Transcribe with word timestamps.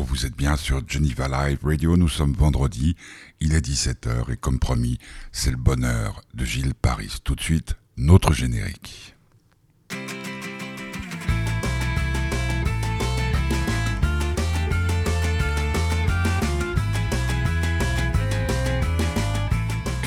Vous 0.00 0.24
êtes 0.24 0.34
bien 0.34 0.56
sur 0.56 0.80
Geneva 0.88 1.28
Live 1.28 1.58
Radio, 1.62 1.98
nous 1.98 2.08
sommes 2.08 2.32
vendredi, 2.32 2.96
il 3.40 3.52
est 3.52 3.60
17h 3.60 4.32
et 4.32 4.38
comme 4.38 4.58
promis, 4.58 4.98
c'est 5.32 5.50
le 5.50 5.58
bonheur 5.58 6.22
de 6.32 6.46
Gilles 6.46 6.74
Paris. 6.74 7.18
Tout 7.22 7.34
de 7.34 7.42
suite, 7.42 7.76
notre 7.98 8.32
générique. 8.32 9.14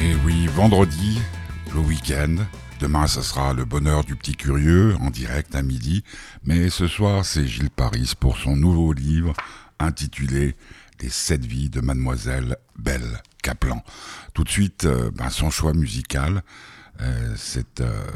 Et 0.01 0.15
oui, 0.25 0.47
vendredi, 0.47 1.19
le 1.75 1.79
week-end, 1.81 2.37
Demain, 2.81 3.07
ce 3.07 3.21
sera 3.21 3.53
le 3.53 3.63
bonheur 3.63 4.03
du 4.03 4.17
petit 4.17 4.35
curieux 4.35 4.95
en 4.99 5.09
direct 5.09 5.55
à 5.55 5.61
midi. 5.61 6.03
Mais 6.43 6.69
ce 6.69 6.87
soir, 6.87 7.23
c'est 7.23 7.47
Gilles 7.47 7.69
Paris 7.69 8.13
pour 8.19 8.37
son 8.37 8.57
nouveau 8.57 8.91
livre 8.91 9.33
intitulé 9.79 10.55
Les 11.01 11.09
sept 11.09 11.45
vies 11.45 11.69
de 11.69 11.81
Mademoiselle 11.81 12.57
Belle 12.77 13.21
Kaplan. 13.41 13.83
Tout 14.33 14.43
de 14.43 14.49
suite, 14.49 14.85
euh, 14.85 15.11
ben, 15.11 15.29
son 15.29 15.49
choix 15.49 15.73
musical. 15.73 16.41
Euh, 17.01 17.35
euh, 17.81 18.07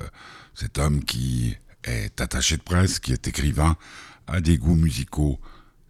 cet 0.53 0.77
homme 0.77 1.03
qui 1.03 1.57
est 1.83 2.19
attaché 2.21 2.57
de 2.57 2.61
presse, 2.61 2.99
qui 2.99 3.11
est 3.13 3.27
écrivain, 3.27 3.77
a 4.27 4.41
des 4.41 4.57
goûts 4.57 4.75
musicaux 4.75 5.39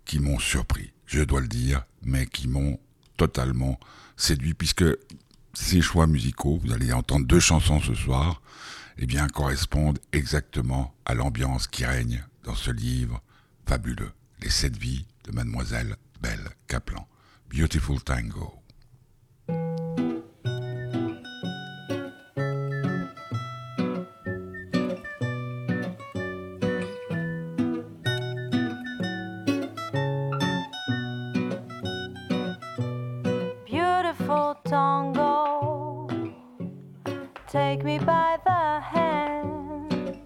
qui 0.06 0.20
m'ont 0.20 0.40
surpris, 0.40 0.92
je 1.06 1.22
dois 1.22 1.42
le 1.42 1.48
dire, 1.48 1.86
mais 2.04 2.26
qui 2.26 2.48
m'ont 2.48 2.80
totalement 3.18 3.80
séduit, 4.18 4.54
puisque 4.54 4.86
ces 5.54 5.82
choix 5.82 6.08
musicaux, 6.08 6.60
vous 6.64 6.72
allez 6.72 6.94
entendre 6.94 7.26
deux 7.28 7.40
chansons 7.40 7.82
ce 7.82 7.94
soir, 7.94 8.42
eh 8.98 9.06
bien, 9.06 9.28
correspondent 9.28 10.00
exactement 10.12 10.94
à 11.06 11.14
l'ambiance 11.14 11.68
qui 11.68 11.86
règne 11.86 12.26
dans 12.44 12.56
ce 12.56 12.72
livre 12.72 13.22
fabuleux, 13.66 14.12
Les 14.42 14.50
sept 14.50 14.76
vies 14.78 15.06
de 15.30 15.36
Mademoiselle 15.36 15.96
Belle 16.22 16.50
Kaplan. 16.68 17.06
Beautiful 17.50 18.00
Tango. 18.00 18.56
Take 37.52 37.84
me 37.84 37.98
by 37.98 38.38
the 38.46 38.80
hand, 38.80 40.20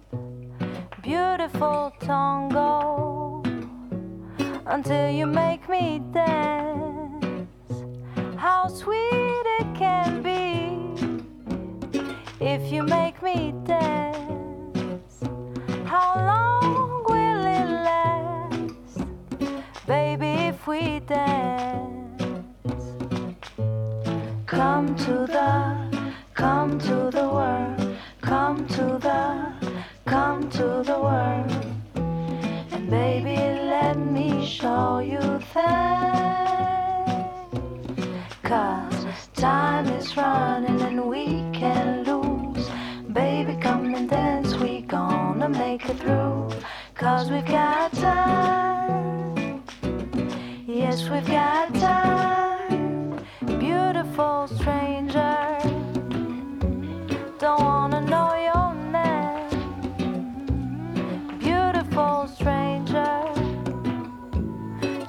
beautiful 1.02 1.90
tango, 2.00 2.93
until 4.84 5.08
you 5.08 5.24
make 5.24 5.66
me 5.66 6.02
dance. 6.12 7.46
How 8.36 8.68
sweet 8.68 9.44
it 9.60 9.74
can 9.74 10.22
be 10.22 10.76
if 12.38 12.70
you 12.70 12.82
make 12.82 13.22
me 13.22 13.54
dance. 13.64 15.22
How 15.86 16.12
long 16.16 17.02
will 17.08 17.46
it 17.46 17.70
last, 17.88 19.06
baby, 19.86 20.48
if 20.52 20.66
we 20.66 21.00
dance? 21.00 22.22
Come 24.46 24.94
to 24.96 25.26
the 25.26 25.73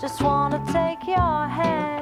just 0.07 0.21
wanna 0.21 0.61
take 0.71 1.07
your 1.07 1.47
hand. 1.47 1.94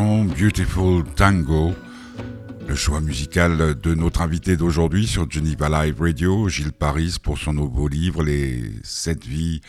Beautiful 0.00 1.04
Tango, 1.14 1.74
le 2.66 2.74
choix 2.74 3.02
musical 3.02 3.78
de 3.78 3.94
notre 3.94 4.22
invité 4.22 4.56
d'aujourd'hui 4.56 5.06
sur 5.06 5.30
Geneva 5.30 5.68
Live 5.68 6.00
Radio, 6.00 6.48
Gilles 6.48 6.72
Paris, 6.72 7.18
pour 7.22 7.36
son 7.36 7.52
nouveau 7.52 7.86
livre 7.86 8.22
Les 8.22 8.72
sept 8.82 9.26
vies 9.26 9.60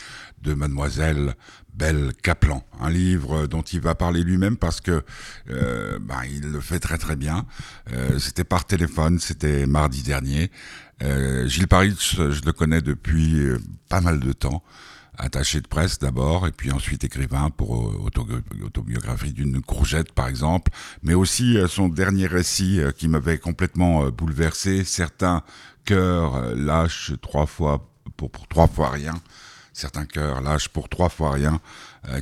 de 0.42 0.54
Mademoiselle 0.54 1.36
Belle 1.74 2.14
Kaplan. 2.24 2.64
Un 2.80 2.90
livre 2.90 3.46
dont 3.48 3.62
il 3.62 3.82
va 3.82 3.94
parler 3.94 4.24
lui-même 4.24 4.56
parce 4.56 4.80
que 4.80 5.04
euh, 5.50 6.00
ben, 6.00 6.22
il 6.32 6.50
le 6.50 6.62
fait 6.62 6.80
très 6.80 6.98
très 6.98 7.18
bien. 7.18 7.46
Euh, 7.92 8.18
c'était 8.18 8.46
par 8.46 8.64
téléphone, 8.64 9.20
c'était 9.20 9.66
mardi 9.66 10.02
dernier. 10.02 10.50
Euh, 11.04 11.46
Gilles 11.48 11.68
Paris, 11.68 11.94
je 12.00 12.46
le 12.46 12.54
connais 12.54 12.82
depuis 12.82 13.50
pas 13.90 14.00
mal 14.00 14.22
de 14.22 14.32
temps 14.32 14.64
attaché 15.22 15.62
de 15.62 15.68
presse 15.68 16.00
d'abord, 16.00 16.48
et 16.48 16.52
puis 16.52 16.72
ensuite 16.72 17.04
écrivain 17.04 17.52
pour 17.52 17.88
euh, 17.88 18.10
autobiographie 18.66 19.32
d'une 19.32 19.62
courgette 19.62 20.12
par 20.12 20.28
exemple, 20.28 20.72
mais 21.04 21.14
aussi 21.14 21.58
euh, 21.58 21.68
son 21.68 21.90
dernier 21.90 22.26
récit 22.26 22.80
euh, 22.80 22.92
qui 22.92 23.08
m'avait 23.08 23.38
complètement 23.38 24.10
bouleversé, 24.10 24.84
certains 24.84 25.44
cœurs 25.86 26.56
lâchent 26.56 27.14
trois 27.22 27.46
fois 27.46 27.88
pour, 28.18 28.32
pour 28.32 28.48
trois 28.48 28.68
fois 28.68 28.90
rien, 28.90 29.14
certains 29.74 30.06
cœurs 30.06 30.42
lâchent 30.42 30.70
pour 30.70 30.90
trois 30.90 31.10
fois 31.10 31.32
rien, 31.32 31.60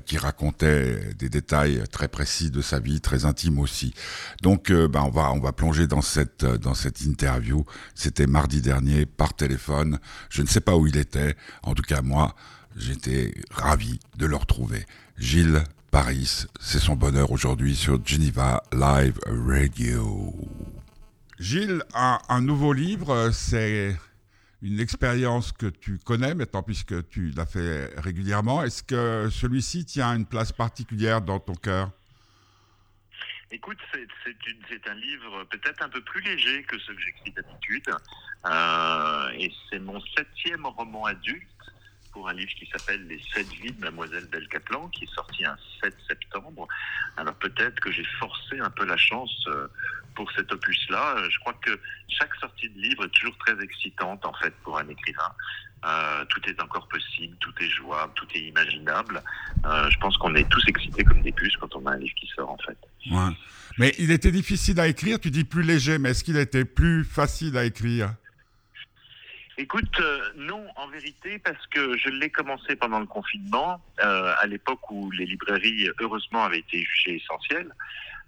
qui 0.06 0.18
racontait 0.18 1.14
des 1.18 1.30
détails 1.30 1.84
très 1.90 2.10
précis 2.10 2.52
de 2.52 2.62
sa 2.62 2.80
vie, 2.80 3.00
très 3.00 3.24
intime 3.24 3.60
aussi. 3.60 3.94
Donc, 4.42 4.74
ben, 4.74 5.04
on 5.04 5.10
va 5.10 5.32
on 5.32 5.40
va 5.40 5.54
plonger 5.54 5.88
dans 5.88 6.02
cette 6.02 6.44
dans 6.44 6.74
cette 6.74 7.00
interview. 7.02 7.64
C'était 7.96 8.28
mardi 8.28 8.62
dernier 8.62 9.06
par 9.06 9.34
téléphone. 9.34 10.00
Je 10.30 10.42
ne 10.42 10.48
sais 10.48 10.60
pas 10.60 10.76
où 10.76 10.86
il 10.86 10.98
était. 10.98 11.38
En 11.64 11.76
tout 11.76 11.84
cas, 11.84 12.02
moi, 12.02 12.36
J'étais 12.76 13.34
ravi 13.52 14.00
de 14.18 14.26
le 14.26 14.36
retrouver. 14.36 14.86
Gilles 15.18 15.64
Paris, 15.92 16.46
c'est 16.60 16.80
son 16.80 16.96
bonheur 16.96 17.32
aujourd'hui 17.32 17.76
sur 17.76 18.06
Geneva 18.06 18.64
Live 18.72 19.20
Radio. 19.28 20.34
Gilles, 21.40 21.84
un, 21.94 22.20
un 22.30 22.42
nouveau 22.42 22.74
livre, 22.74 23.32
c'est 23.32 23.98
une 24.62 24.80
expérience 24.80 25.52
que 25.52 25.68
tu 25.68 25.98
connais 25.98 26.36
maintenant 26.36 26.64
puisque 26.64 27.08
tu 27.10 27.32
l'as 27.32 27.46
fait 27.46 27.94
régulièrement. 27.98 28.64
Est-ce 28.64 28.84
que 28.84 29.30
celui-ci 29.32 29.86
tient 29.86 30.16
une 30.16 30.26
place 30.26 30.52
particulière 30.52 31.22
dans 31.22 31.40
ton 31.40 31.56
cœur? 31.56 31.92
Écoute, 33.52 33.80
c'est 33.94 34.88
un 34.88 34.94
livre 34.94 35.44
peut-être 35.50 35.82
un 35.82 35.90
peu 35.90 36.02
plus 36.02 36.22
léger 36.22 36.64
que 36.64 36.78
ce 36.78 36.92
que 36.92 37.02
j'écris 37.02 37.32
d'habitude. 37.32 37.90
Euh, 38.46 39.30
et 39.40 39.52
c'est 39.70 39.80
mon 39.80 40.00
septième 40.16 40.66
roman 40.68 41.06
adulte 41.06 41.48
un 42.28 42.34
livre 42.34 42.52
qui 42.52 42.68
s'appelle 42.68 43.06
Les 43.08 43.22
sept 43.34 43.48
vies 43.62 43.72
de 43.72 43.82
Mademoiselle 43.82 44.28
Belle 44.32 44.48
Caplan, 44.48 44.88
qui 44.90 45.06
est 45.06 45.14
sorti 45.14 45.46
un 45.46 45.56
7 45.82 45.96
septembre. 46.08 46.68
Alors 47.18 47.36
peut-être 47.36 47.80
que 47.80 47.92
j'ai 47.92 48.06
forcé 48.20 48.60
un 48.60 48.70
peu 48.70 48.86
la 48.86 48.98
chance 48.98 49.46
euh, 49.48 49.68
pour 50.16 50.32
cet 50.32 50.52
opus-là. 50.52 51.16
Euh, 51.18 51.30
je 51.30 51.40
crois 51.40 51.54
que 51.54 51.80
chaque 52.08 52.34
sortie 52.36 52.70
de 52.70 52.80
livre 52.80 53.06
est 53.06 53.10
toujours 53.10 53.38
très 53.38 53.62
excitante 53.64 54.26
en 54.26 54.34
fait 54.34 54.54
pour 54.64 54.78
un 54.78 54.88
écrivain. 54.88 55.32
Euh, 55.86 56.26
tout 56.26 56.42
est 56.50 56.62
encore 56.62 56.88
possible, 56.90 57.36
tout 57.40 57.54
est 57.62 57.70
jouable, 57.70 58.12
tout 58.16 58.28
est 58.36 58.42
imaginable. 58.42 59.22
je 59.64 59.98
pense 60.00 60.18
qu'on 60.18 60.36
est 60.36 60.48
tous 60.50 60.64
excités 60.68 61.04
comme 61.04 61.22
des 61.22 61.32
puces 61.32 61.56
quand 61.58 61.74
on 61.76 61.86
a 61.86 61.92
un 61.92 61.98
livre 61.98 62.16
qui 62.16 62.28
sort 62.36 62.52
en 62.52 62.58
fait. 62.58 62.78
Mais 63.78 63.94
il 63.98 64.12
était 64.12 64.32
difficile 64.32 64.80
à 64.80 64.88
écrire, 64.88 65.22
tu 65.22 65.32
dis 65.32 65.46
plus 65.46 65.64
léger, 65.64 65.98
mais 66.00 66.10
est-ce 66.10 66.26
qu'il 66.26 66.38
était 66.38 66.66
plus 66.66 67.06
facile 67.06 67.58
à 67.58 67.64
écrire? 67.64 68.14
Écoute, 69.60 70.00
euh, 70.00 70.22
non, 70.38 70.66
en 70.78 70.88
vérité, 70.88 71.38
parce 71.38 71.68
que 71.68 71.98
je 71.98 72.08
l'ai 72.08 72.30
commencé 72.30 72.78
pendant 72.78 73.02
le 73.02 73.06
confinement, 73.06 73.84
euh, 74.02 74.34
à 74.40 74.48
l'époque 74.48 74.90
où 74.90 75.12
les 75.12 75.26
librairies, 75.26 75.90
heureusement, 76.00 76.46
avaient 76.46 76.60
été 76.60 76.82
jugées 76.82 77.18
essentielles, 77.18 77.70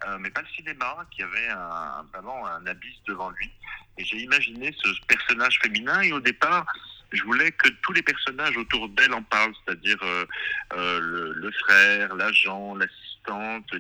euh, 0.06 0.18
mais 0.20 0.30
pas 0.30 0.42
le 0.42 0.48
cinéma, 0.50 1.08
qui 1.10 1.24
avait 1.24 1.48
un, 1.48 2.04
vraiment 2.12 2.46
un 2.46 2.66
abysse 2.66 3.02
devant 3.08 3.30
lui. 3.30 3.50
Et 3.98 4.04
j'ai 4.04 4.18
imaginé 4.18 4.76
ce 4.84 4.90
personnage 5.08 5.58
féminin, 5.62 6.02
et 6.02 6.12
au 6.12 6.20
départ, 6.20 6.66
je 7.14 7.24
voulais 7.24 7.54
que 7.54 7.70
tous 7.82 7.94
les 7.94 8.02
personnages 8.02 8.58
autour 8.58 8.90
d'elle 8.90 9.14
en 9.14 9.24
parlent, 9.24 9.56
c'est-à-dire 9.64 10.00
le, 10.76 11.32
le, 11.32 11.52
frère, 11.52 12.14
l'agent, 12.14 12.76
l'assistante, 12.76 13.11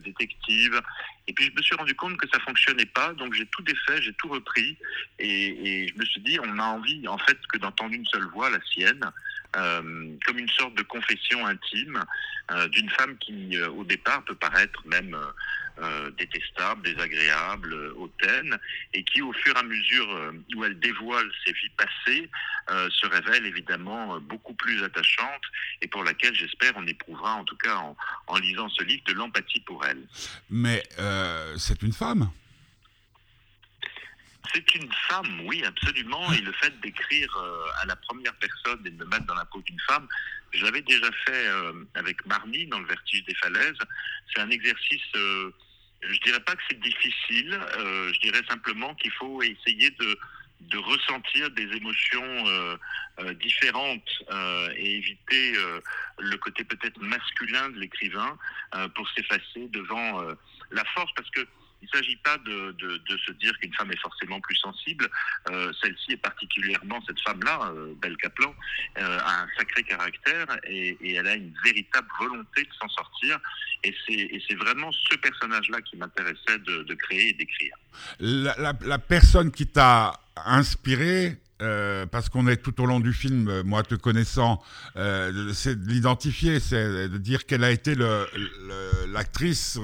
détective, 0.04 0.82
et 1.28 1.34
puis 1.34 1.46
je 1.46 1.52
me 1.52 1.62
suis 1.62 1.76
rendu 1.76 1.96
compte 1.96 2.18
que 2.18 2.28
ça 2.30 2.40
fonctionnait 2.40 2.86
pas, 2.86 3.14
donc 3.14 3.34
j'ai 3.34 3.46
tout 3.48 3.62
défait, 3.64 4.02
j'ai 4.02 4.14
tout 4.14 4.30
repris, 4.30 4.78
et, 5.20 5.88
je 5.88 6.00
me 6.00 6.06
suis 6.06 6.22
dit, 6.22 6.40
on 6.40 6.60
a 6.60 6.64
envie 6.64 7.08
en 7.08 7.18
fait 7.18 7.38
que 7.48 7.58
d'entendre 7.58 7.94
une 7.94 8.06
seule 8.06 8.28
voix, 8.34 8.50
la 8.50 8.62
sienne, 8.62 9.12
euh, 9.58 10.16
comme 10.26 10.40
une 10.40 10.50
sorte 10.50 10.76
de 10.76 10.84
confession 10.84 11.46
intime 11.46 12.04
euh, 12.52 12.68
d'une 12.70 12.90
femme 12.90 13.18
qui, 13.18 13.58
euh, 13.58 13.70
au 13.70 13.84
départ, 13.84 14.24
peut 14.24 14.36
paraître 14.36 14.82
même 14.88 15.18
détestable, 16.16 16.84
désagréable, 16.84 17.74
hautaine, 17.96 18.56
et 18.94 19.04
qui, 19.04 19.24
au 19.24 19.34
fur 19.34 19.56
et 19.56 19.60
à 19.60 19.64
mesure 19.64 20.34
où 20.56 20.64
elle 20.64 20.78
dévoile 20.80 21.28
ses 21.44 21.54
vies 21.54 21.72
passées, 21.76 22.30
se 22.70 23.08
révèle 23.08 23.48
évidemment 23.48 24.20
beaucoup 24.20 24.54
plus 24.54 24.84
attachante 24.84 25.42
et 25.82 25.88
pour 25.88 26.04
laquelle, 26.04 26.36
j'espère, 26.36 26.74
on 26.76 26.86
éprouvera, 26.86 27.34
en 27.34 27.46
tout 27.46 27.56
cas 27.56 27.82
en 28.28 28.38
lisant 28.38 28.70
ce 28.70 28.84
livre, 28.84 29.02
de 29.08 29.14
l'empathie 29.14 29.62
pour 29.62 29.84
elle. 29.84 30.06
Mais 30.52 30.84
c'est 31.58 31.82
une 31.82 31.94
femme 31.94 32.30
c'est 34.54 34.76
une 34.76 34.92
femme, 35.08 35.42
oui, 35.46 35.64
absolument. 35.66 36.32
Et 36.34 36.42
le 36.42 36.52
fait 36.54 36.78
d'écrire 36.82 37.30
à 37.82 37.86
la 37.86 37.96
première 37.96 38.34
personne 38.36 38.80
et 38.86 38.90
de 38.90 39.04
me 39.04 39.10
mettre 39.10 39.26
dans 39.26 39.36
la 39.36 39.46
peau 39.46 39.62
d'une 39.62 39.80
femme, 39.88 40.08
je 40.52 40.66
l'avais 40.66 40.82
déjà 40.82 41.10
fait 41.26 41.48
avec 41.96 42.26
Marnie 42.26 42.66
dans 42.68 42.80
Le 42.80 42.88
Vertige 42.88 43.24
des 43.26 43.36
Falaises. 43.36 43.78
C'est 44.34 44.42
un 44.42 44.50
exercice 44.50 45.14
je 46.02 46.20
dirais 46.22 46.40
pas 46.40 46.56
que 46.56 46.64
c'est 46.70 46.80
difficile, 46.80 47.60
euh, 47.78 48.12
je 48.14 48.20
dirais 48.22 48.42
simplement 48.50 48.94
qu'il 48.96 49.12
faut 49.12 49.42
essayer 49.42 49.92
de, 49.92 50.18
ressentir 50.78 51.50
des 51.52 51.68
émotions 51.76 52.48
euh, 52.48 52.78
euh, 53.20 53.34
différentes 53.34 54.10
et 54.78 54.96
éviter 54.98 55.54
le 56.20 56.38
côté 56.38 56.64
peut-être 56.64 57.00
masculin 57.02 57.70
de 57.70 57.80
l'écrivain 57.80 58.38
pour 58.96 59.10
s'effacer 59.10 59.68
devant 59.70 60.22
la 60.72 60.86
force, 60.94 61.12
parce 61.16 61.30
que 61.32 61.46
il 61.82 61.90
ne 61.92 61.98
s'agit 61.98 62.16
pas 62.18 62.38
de, 62.38 62.76
se 63.26 63.32
dire 63.34 63.58
qu'une 63.60 63.74
femme 63.74 63.92
est 63.92 64.00
forcément 64.00 64.40
plus 64.40 64.56
sensible. 64.56 65.10
Euh, 65.50 65.72
celle-ci 65.82 66.14
est 66.14 66.18
particulièrement, 66.18 67.02
cette 67.08 67.20
femme-là, 67.22 67.72
euh, 67.74 67.94
Belle 68.02 68.18
Kaplan, 68.18 68.54
euh, 68.98 69.20
a 69.20 69.44
un 69.44 69.48
sacré 69.58 69.84
caractère 69.84 70.48
et, 70.68 70.98
elle 71.16 71.28
a 71.28 71.36
une 71.36 71.54
véritable 71.64 72.08
volonté 72.20 72.64
de 72.64 72.74
s'en 72.80 72.88
sortir. 72.90 73.40
Et 73.84 73.96
c'est 74.08 74.56
vraiment 74.56 74.92
ce 74.92 75.16
personnage-là 75.16 75.82
qui 75.82 75.98
m'intéressait 75.98 76.60
de, 76.60 76.94
créer 76.94 77.30
et 77.30 77.34
d'écrire. 77.34 77.76
La, 78.20 78.74
la 78.82 79.00
personne 79.00 79.52
qui 79.52 79.68
t'a 79.68 80.20
inspiré, 80.36 81.41
euh, 81.62 82.06
parce 82.06 82.30
qu'on 82.30 82.48
est 82.48 82.58
tout 82.58 82.82
au 82.82 82.86
long 82.86 83.00
du 83.00 83.14
film, 83.14 83.48
euh, 83.48 83.64
moi 83.64 83.84
te 83.84 83.96
connaissant, 83.96 84.64
euh, 84.96 85.54
c'est 85.54 85.82
de 85.82 85.90
l'identifier, 85.90 86.60
c'est 86.60 87.08
de 87.10 87.18
dire 87.18 87.46
quelle 87.46 87.64
a 87.64 87.72
été 87.72 87.96
l'actrice 89.08 89.80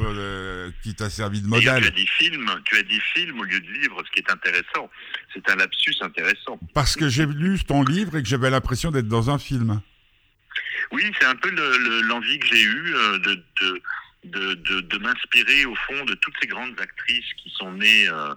qui 0.84 0.96
t'a 0.96 1.10
servi 1.10 1.42
de 1.42 1.48
modèle. 1.48 1.82
Tu 1.82 1.88
as 1.88 1.92
dit 1.92 2.08
film, 2.08 2.50
tu 2.66 2.78
as 2.78 2.84
dit 2.84 3.00
film 3.14 3.40
au 3.40 3.44
lieu 3.44 3.60
de 3.60 3.72
livre, 3.82 4.04
ce 4.06 4.12
qui 4.12 4.20
est 4.20 4.32
intéressant. 4.32 4.90
C'est 5.34 5.50
un 5.50 5.56
lapsus 5.56 5.96
intéressant. 6.02 6.60
Parce 6.74 6.96
que 6.96 7.10
j'ai 7.10 7.26
lu 7.26 7.60
ton 7.64 7.84
livre 7.84 8.18
et 8.18 8.24
que 8.24 8.30
j'avais 8.30 8.50
l'impression 8.50 8.92
d'être 8.92 9.08
dans 9.08 9.30
un 9.30 9.38
film. 9.38 9.82
Oui, 10.92 11.04
c'est 11.20 11.28
un 11.28 11.36
peu 11.36 11.52
l'envie 12.08 12.40
que 12.40 12.48
j'ai 12.48 12.64
eue 12.64 12.94
de, 13.24 13.44
de, 14.24 14.54
de, 14.56 14.82
de 14.82 14.98
m'inspirer 14.98 15.66
au 15.66 15.76
fond 15.76 16.06
de 16.06 16.14
toutes 16.16 16.34
ces 16.42 16.48
grandes 16.48 16.80
actrices 16.80 17.34
qui 17.42 17.50
sont 17.58 17.72
nées 17.74 18.08
euh, 18.10 18.34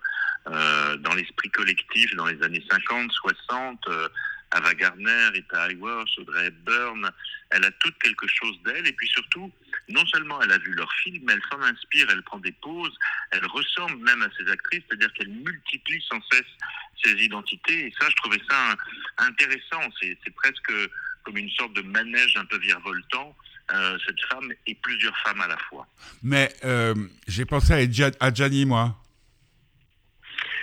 dans 0.50 1.14
l'esprit 1.14 1.50
collectif 1.50 2.14
dans 2.16 2.26
les 2.26 2.42
années 2.42 2.64
50, 2.70 3.10
60. 3.12 3.88
Euh, 3.88 4.08
Ava 4.52 4.74
Gardner, 4.74 5.28
Rita 5.32 5.70
Hayworth, 5.70 6.08
Audrey 6.18 6.46
Hepburn, 6.46 7.08
elle 7.50 7.64
a 7.64 7.70
toute 7.72 7.96
quelque 7.98 8.26
chose 8.26 8.60
d'elle 8.64 8.86
et 8.86 8.92
puis 8.92 9.06
surtout, 9.08 9.50
non 9.88 10.04
seulement 10.06 10.40
elle 10.42 10.50
a 10.50 10.58
vu 10.58 10.72
leurs 10.74 10.92
films, 11.04 11.22
mais 11.24 11.34
elle 11.34 11.42
s'en 11.50 11.62
inspire, 11.62 12.08
elle 12.10 12.22
prend 12.22 12.38
des 12.38 12.52
pauses, 12.52 12.96
elle 13.30 13.46
ressemble 13.46 13.96
même 13.98 14.22
à 14.22 14.28
ces 14.36 14.50
actrices, 14.50 14.82
c'est-à-dire 14.88 15.12
qu'elle 15.12 15.28
multiplie 15.28 16.02
sans 16.08 16.20
cesse 16.32 16.42
ses 17.04 17.12
identités 17.12 17.86
et 17.86 17.94
ça, 18.00 18.08
je 18.10 18.16
trouvais 18.16 18.40
ça 18.48 18.74
intéressant, 19.18 19.80
c'est 20.00 20.34
presque 20.34 20.72
comme 21.22 21.36
une 21.36 21.50
sorte 21.50 21.74
de 21.74 21.82
manège 21.82 22.36
un 22.36 22.44
peu 22.44 22.58
virevoltant. 22.58 23.36
Euh, 23.72 23.96
cette 24.04 24.20
femme 24.28 24.52
et 24.66 24.74
plusieurs 24.82 25.16
femmes 25.18 25.40
à 25.42 25.46
la 25.46 25.56
fois. 25.56 25.86
Mais 26.24 26.52
euh, 26.64 26.92
j'ai 27.28 27.44
pensé 27.44 27.72
à, 27.72 28.26
à 28.26 28.34
Gianni, 28.34 28.66
moi. 28.66 28.96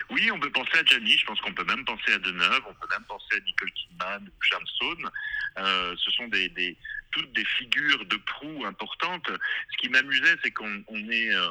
Oui, 0.10 0.32
on 0.32 0.40
peut 0.40 0.52
penser 0.52 0.78
à 0.80 0.86
Gianni, 0.86 1.18
je 1.18 1.26
pense 1.26 1.40
qu'on 1.42 1.54
peut 1.54 1.66
même 1.66 1.84
penser 1.84 2.14
à 2.14 2.18
Deneuve, 2.18 2.62
on 2.70 2.74
peut 2.74 2.88
même 2.90 3.04
penser 3.08 3.36
à 3.36 3.40
Nicole 3.42 3.72
Kidman 3.72 4.24
ou 4.28 4.42
Shamson. 4.42 5.10
Euh, 5.58 5.96
ce 5.98 6.12
sont 6.12 6.28
des, 6.30 6.48
des, 6.50 6.78
toutes 7.12 7.32
des 7.34 7.44
figures 7.44 8.06
de 8.06 8.16
proue 8.18 8.66
importantes. 8.66 9.30
Ce 9.30 9.78
qui 9.78 9.90
m'amusait, 9.90 10.38
c'est 10.44 10.52
qu'on 10.52 10.84
on 10.88 11.10
est 11.10 11.36
euh, 11.36 11.50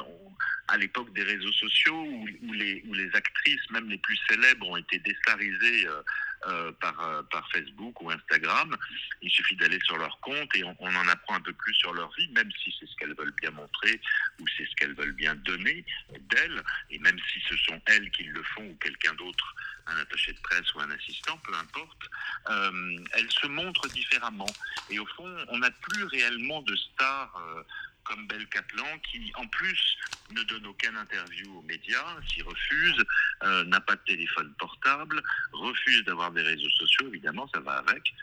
à 0.69 0.77
l'époque 0.77 1.13
des 1.13 1.23
réseaux 1.23 1.51
sociaux 1.53 2.03
où, 2.03 2.27
où, 2.43 2.53
les, 2.53 2.83
où, 2.87 2.93
les, 2.93 3.09
actrices, 3.13 3.69
même 3.69 3.89
les 3.89 3.97
plus 3.99 4.19
célèbres, 4.29 4.67
ont 4.67 4.77
été 4.77 4.97
déstarisées 4.99 5.87
euh, 5.87 6.01
euh, 6.45 6.71
par, 6.73 6.99
euh, 7.01 7.23
par 7.31 7.49
Facebook 7.51 7.99
ou 8.01 8.11
Instagram. 8.11 8.75
Il 9.21 9.29
suffit 9.31 9.55
d'aller 9.55 9.79
sur 9.83 9.97
leur 9.97 10.19
compte 10.19 10.55
et 10.55 10.63
on, 10.63 10.75
on, 10.79 10.95
en 10.95 11.07
apprend 11.07 11.35
un 11.35 11.41
peu 11.41 11.53
plus 11.53 11.73
sur 11.73 11.93
leur 11.93 12.11
vie, 12.13 12.29
même 12.29 12.51
si 12.63 12.73
c'est 12.79 12.85
ce 12.85 12.95
qu'elles 12.97 13.15
veulent 13.15 13.33
bien 13.41 13.51
montrer 13.51 13.99
ou 14.39 14.45
c'est 14.55 14.65
ce 14.65 14.75
qu'elles 14.75 14.93
veulent 14.93 15.15
bien 15.15 15.35
donner 15.35 15.83
d'elles, 16.29 16.63
et 16.91 16.99
même 16.99 17.17
si 17.31 17.41
ce 17.49 17.57
sont 17.57 17.81
elles 17.87 18.09
qui 18.11 18.23
le 18.23 18.43
font 18.43 18.67
ou 18.67 18.75
quelqu'un 18.75 19.13
d'autre, 19.15 19.55
un 19.87 19.97
attaché 19.97 20.33
de 20.33 20.39
presse 20.39 20.73
ou 20.75 20.79
un 20.79 20.91
assistant, 20.91 21.37
peu 21.37 21.53
importe, 21.55 22.09
euh, 22.49 22.97
elles 23.13 23.31
se 23.31 23.47
montrent 23.47 23.87
différemment. 23.89 24.49
Et 24.89 24.99
au 24.99 25.05
fond, 25.05 25.35
on 25.49 25.57
n'a 25.57 25.71
plus 25.71 26.03
réellement 26.03 26.61
de 26.61 26.75
stars. 26.75 27.65
Comme 28.07 28.25
Belle 28.27 28.47
Kaplan, 28.47 28.97
qui 29.11 29.31
en 29.35 29.45
plus 29.47 29.97
ne 30.31 30.41
donne 30.43 30.65
aucune 30.65 30.95
interview 30.95 31.57
aux 31.57 31.61
médias, 31.63 32.15
s'y 32.29 32.41
refuse, 32.41 33.03
euh, 33.43 33.63
n'a 33.65 33.81
pas 33.81 33.95
de 33.95 34.01
téléphone 34.05 34.53
portable, 34.57 35.21
refuse 35.51 36.03
d'avoir 36.05 36.31
des 36.31 36.41
réseaux 36.41 36.69
sociaux, 36.77 37.07
évidemment, 37.09 37.49
ça 37.53 37.59
va 37.59 37.73
avec. 37.73 38.13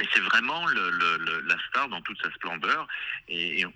Et 0.00 0.08
c'est 0.12 0.20
vraiment 0.20 0.66
la 0.68 1.56
star 1.68 1.88
dans 1.88 2.00
toute 2.02 2.20
sa 2.22 2.30
splendeur. 2.32 2.86
Et, 3.28 3.60
et 3.60 3.66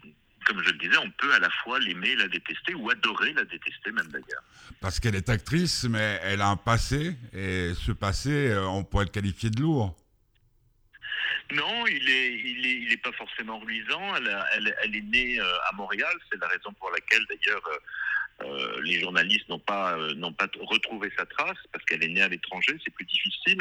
comme 0.47 0.63
je 0.63 0.71
le 0.71 0.79
disais, 0.79 0.99
on 0.99 1.11
peut 1.11 1.33
à 1.33 1.39
la 1.39 1.51
fois 1.51 1.79
l'aimer, 1.79 2.17
la 2.17 2.29
détester, 2.29 2.75
ou 2.75 2.91
adorer 2.91 3.33
la 3.33 3.45
détester 3.45 3.93
même 3.93 4.09
d'ailleurs. 4.09 4.43
Parce 4.81 4.99
qu'elle 4.99 5.15
est 5.15 5.29
actrice, 5.29 5.85
mais 5.85 6.21
elle 6.23 6.41
a 6.41 6.49
un 6.49 6.57
passé, 6.57 7.17
et 7.33 7.73
ce 7.75 7.93
passé, 7.93 8.51
euh, 8.51 8.67
on 8.67 8.85
pourrait 8.85 9.05
le 9.05 9.11
qualifier 9.11 9.51
de 9.51 9.61
lourd. 9.61 9.97
Non, 11.55 11.87
il 11.87 12.09
est, 12.09 12.35
il 12.35 12.67
est, 12.67 12.77
il 12.85 12.93
est 12.93 13.03
pas 13.03 13.13
forcément 13.13 13.59
ruisant. 13.59 14.17
Elle, 14.17 14.29
a, 14.29 14.47
elle, 14.57 14.75
elle, 14.83 14.97
est 14.97 15.03
née 15.03 15.39
euh, 15.39 15.69
à 15.71 15.73
Montréal. 15.75 16.15
C'est 16.31 16.41
la 16.41 16.49
raison 16.49 16.73
pour 16.75 16.91
laquelle, 16.91 17.25
d'ailleurs, 17.29 17.67
euh, 17.69 17.79
euh, 18.45 18.81
les 18.83 19.01
journalistes 19.01 19.49
n'ont 19.49 19.59
pas, 19.59 19.97
euh, 19.97 20.15
n'ont 20.15 20.33
pas 20.33 20.49
retrouvé 20.61 21.13
sa 21.17 21.27
trace 21.27 21.59
parce 21.73 21.85
qu'elle 21.85 22.03
est 22.03 22.09
née 22.09 22.23
à 22.23 22.29
l'étranger. 22.29 22.79
C'est 22.85 22.95
plus 22.95 23.05
difficile. 23.05 23.59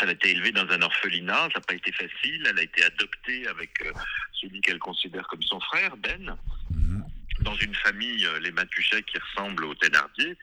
Elle 0.00 0.08
a 0.08 0.12
été 0.12 0.30
élevée 0.30 0.52
dans 0.52 0.68
un 0.68 0.82
orphelinat. 0.82 1.48
Ça 1.52 1.58
n'a 1.58 1.60
pas 1.60 1.74
été 1.74 1.92
facile. 1.92 2.46
Elle 2.48 2.58
a 2.58 2.62
été 2.62 2.84
adoptée 2.84 3.46
avec 3.48 3.70
euh, 3.82 3.92
celui 4.32 4.60
qu'elle 4.60 4.78
considère 4.78 5.26
comme 5.28 5.42
son 5.42 5.60
frère, 5.60 5.96
Ben, 5.96 6.36
mmh. 6.70 7.00
dans 7.40 7.54
une 7.56 7.74
famille, 7.76 8.26
les 8.40 8.52
Matuchet, 8.52 9.02
qui 9.02 9.18
ressemble 9.18 9.64
aux 9.64 9.74
Thénardier. 9.74 10.36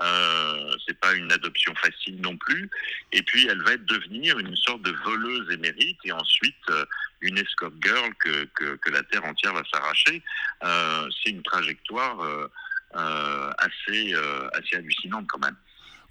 Euh, 0.00 0.76
c'est 0.86 0.98
pas 0.98 1.14
une 1.14 1.30
adoption 1.32 1.74
facile 1.74 2.20
non 2.20 2.36
plus. 2.36 2.70
Et 3.12 3.22
puis 3.22 3.48
elle 3.48 3.62
va 3.62 3.76
devenir 3.76 4.38
une 4.38 4.54
sorte 4.56 4.82
de 4.82 4.92
voleuse 5.04 5.50
émérite 5.50 5.98
et 6.04 6.12
ensuite 6.12 6.54
euh, 6.70 6.84
une 7.20 7.38
escort 7.38 7.72
girl 7.82 8.12
que, 8.20 8.90
la 8.90 9.02
terre 9.04 9.24
entière 9.24 9.54
va 9.54 9.62
s'arracher. 9.72 10.22
Euh, 10.62 11.08
c'est 11.22 11.30
une 11.30 11.42
trajectoire 11.42 12.20
euh, 12.20 13.50
assez 13.58 14.14
assez 14.54 14.76
hallucinante 14.76 15.26
quand 15.28 15.40
même. 15.40 15.56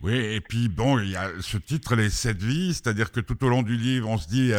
Oui, 0.02 0.14
et 0.14 0.42
puis 0.42 0.70
bon, 0.70 1.00
il 1.00 1.10
y 1.10 1.16
a 1.16 1.32
ce 1.42 1.58
titre, 1.58 1.96
Les 1.96 2.12
Sept 2.12 2.38
Vies, 2.38 2.76
c'est-à-dire 2.76 3.12
que 3.12 3.20
tout 3.20 3.44
au 3.44 3.50
long 3.50 3.64
du 3.64 3.76
livre, 3.76 4.08
on 4.08 4.20
se 4.20 4.28
dit, 4.28 4.52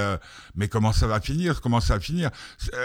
mais 0.57 0.67
comment 0.67 0.93
ça 0.93 1.07
va 1.07 1.21
finir? 1.21 1.61
Comment 1.61 1.81
ça 1.81 1.95
va 1.95 2.01
finir? 2.01 2.31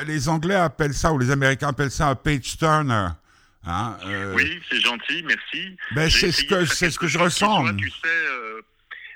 Les 0.05 0.29
Anglais 0.29 0.53
appellent 0.53 0.93
ça, 0.93 1.11
ou 1.11 1.17
les 1.17 1.31
Américains 1.31 1.69
appellent 1.69 1.89
ça 1.89 2.09
un 2.09 2.15
page 2.15 2.57
turner. 2.59 3.07
Hein, 3.65 3.97
euh... 4.05 4.33
Oui, 4.35 4.61
c'est 4.69 4.81
gentil, 4.81 5.23
merci. 5.23 5.77
Ben, 5.91 6.09
c'est 6.09 6.31
ce 6.31 6.43
que 6.43 6.65
c'est 6.65 6.91
ce 6.91 6.99
que 6.99 7.07
je 7.07 7.17
ressens. 7.17 7.61
Soit, 7.61 7.73
tu 7.75 7.89
sais, 7.89 7.97
euh, 8.05 8.61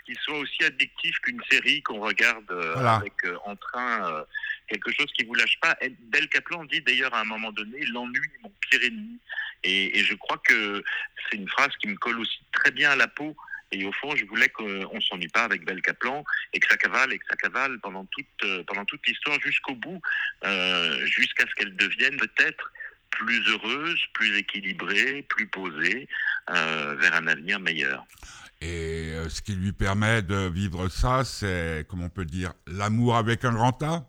qu'il 0.05 0.17
soit 0.19 0.37
aussi 0.37 0.63
addictif 0.63 1.17
qu'une 1.19 1.41
série 1.51 1.81
qu'on 1.83 1.99
regarde 1.99 2.49
euh, 2.51 2.73
voilà. 2.73 2.95
avec 2.95 3.13
euh, 3.25 3.37
en 3.45 3.55
train 3.57 4.23
quelque 4.69 4.91
chose 4.91 5.07
qui 5.17 5.25
vous 5.25 5.33
lâche 5.33 5.59
pas. 5.61 5.77
Belle 5.99 6.29
Kaplan 6.29 6.63
dit 6.65 6.81
d'ailleurs 6.81 7.13
à 7.13 7.21
un 7.21 7.25
moment 7.25 7.51
donné, 7.51 7.85
l'ennui 7.87 8.19
est 8.19 8.43
mon 8.43 8.51
pire 8.69 8.83
ennemi. 8.83 9.19
Et, 9.63 9.99
et 9.99 10.03
je 10.03 10.13
crois 10.13 10.37
que 10.45 10.83
c'est 11.29 11.37
une 11.37 11.49
phrase 11.49 11.71
qui 11.81 11.87
me 11.87 11.95
colle 11.95 12.19
aussi 12.19 12.39
très 12.53 12.71
bien 12.71 12.91
à 12.91 12.95
la 12.95 13.07
peau. 13.07 13.35
Et 13.71 13.83
au 13.85 13.91
fond, 13.91 14.15
je 14.15 14.23
voulais 14.25 14.47
qu'on 14.49 15.01
s'ennuie 15.01 15.27
pas 15.27 15.43
avec 15.43 15.65
Belle 15.65 15.81
Kaplan 15.81 16.23
et 16.53 16.59
que 16.59 16.67
ça 16.69 16.77
cavale 16.77 17.11
et 17.11 17.19
que 17.19 17.25
ça 17.29 17.35
cavale 17.35 17.79
pendant 17.79 18.05
toute 18.05 18.65
pendant 18.65 18.85
toute 18.85 19.05
l'histoire 19.05 19.37
jusqu'au 19.41 19.75
bout, 19.75 20.01
euh, 20.45 21.05
jusqu'à 21.05 21.43
ce 21.49 21.53
qu'elle 21.55 21.75
devienne 21.75 22.15
peut-être 22.15 22.71
plus 23.17 23.41
heureuse, 23.49 23.99
plus 24.13 24.37
équilibrée, 24.37 25.23
plus 25.27 25.47
posée, 25.47 26.07
euh, 26.49 26.95
vers 26.99 27.15
un 27.15 27.27
avenir 27.27 27.59
meilleur. 27.59 28.05
Et 28.61 29.11
euh, 29.13 29.29
ce 29.29 29.41
qui 29.41 29.55
lui 29.55 29.71
permet 29.71 30.21
de 30.21 30.49
vivre 30.49 30.87
ça, 30.89 31.23
c'est, 31.23 31.85
comment 31.89 32.05
on 32.05 32.09
peut 32.09 32.25
dire, 32.25 32.53
l'amour 32.67 33.17
avec 33.17 33.43
un 33.43 33.53
grand 33.53 33.81
A? 33.83 34.05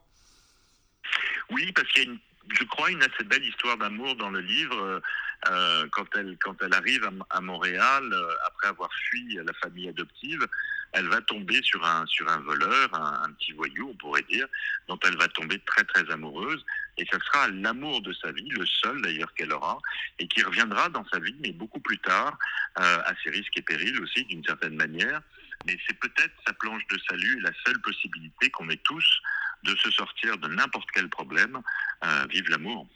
Oui, 1.51 1.73
parce 1.73 1.89
qu'il 1.89 2.05
y 2.05 2.07
a, 2.07 2.11
une, 2.11 2.19
je 2.51 2.65
crois, 2.65 2.91
une 2.91 3.03
assez 3.03 3.25
belle 3.25 3.45
histoire 3.45 3.79
d'amour 3.79 4.15
dans 4.17 4.31
le 4.31 4.41
livre. 4.41 5.01
Euh, 5.49 5.87
quand, 5.93 6.07
elle, 6.17 6.37
quand 6.43 6.57
elle 6.63 6.75
arrive 6.75 7.05
à, 7.05 7.37
à 7.37 7.41
Montréal, 7.41 8.13
euh, 8.13 8.35
après 8.47 8.69
avoir 8.69 8.91
fui 9.09 9.39
la 9.43 9.53
famille 9.63 9.89
adoptive, 9.89 10.47
elle 10.93 11.07
va 11.07 11.21
tomber 11.21 11.61
sur 11.63 11.85
un, 11.85 12.07
sur 12.07 12.29
un 12.29 12.39
voleur, 12.39 12.93
un, 12.93 13.23
un, 13.25 13.33
petit 13.33 13.53
voyou, 13.53 13.91
on 13.91 13.95
pourrait 13.95 14.25
dire, 14.29 14.47
dont 14.89 14.99
elle 15.07 15.17
va 15.17 15.29
tomber 15.29 15.59
très 15.61 15.85
très 15.85 16.11
amoureuse. 16.11 16.65
Et 16.99 17.07
ce 17.11 17.19
sera 17.21 17.49
l'amour 17.49 18.03
de 18.03 18.13
sa 18.13 18.33
vie, 18.33 18.49
le 18.49 18.67
seul 18.67 19.01
d'ailleurs 19.03 19.33
qu'elle 19.35 19.53
aura, 19.53 19.79
et 20.19 20.27
qui 20.27 20.43
reviendra 20.43 20.89
dans 20.89 21.05
sa 21.13 21.21
vie, 21.21 21.37
mais 21.41 21.53
beaucoup 21.53 21.81
plus 21.81 21.99
tard, 21.99 22.37
euh, 22.79 22.99
à 23.05 23.13
ses 23.23 23.31
risques 23.31 23.57
et 23.57 23.63
périls 23.63 24.01
aussi, 24.01 24.25
d'une 24.25 24.45
certaine 24.45 24.75
manière. 24.75 25.23
Mais 25.67 25.79
c'est 25.87 25.99
peut-être 25.99 26.35
sa 26.47 26.53
planche 26.55 26.87
de 26.89 26.99
salut, 27.09 27.41
la 27.41 27.53
seule 27.65 27.81
possibilité 27.81 28.51
qu'on 28.51 28.69
ait 28.69 28.81
tous 28.85 29.21
de 29.65 29.75
se 29.77 29.91
sortir 29.91 30.39
de 30.39 30.49
n'importe 30.49 30.89
quel 30.93 31.09
problème. 31.09 31.61
Euh, 32.05 32.27
vive 32.31 32.49
l'amour. 32.51 32.87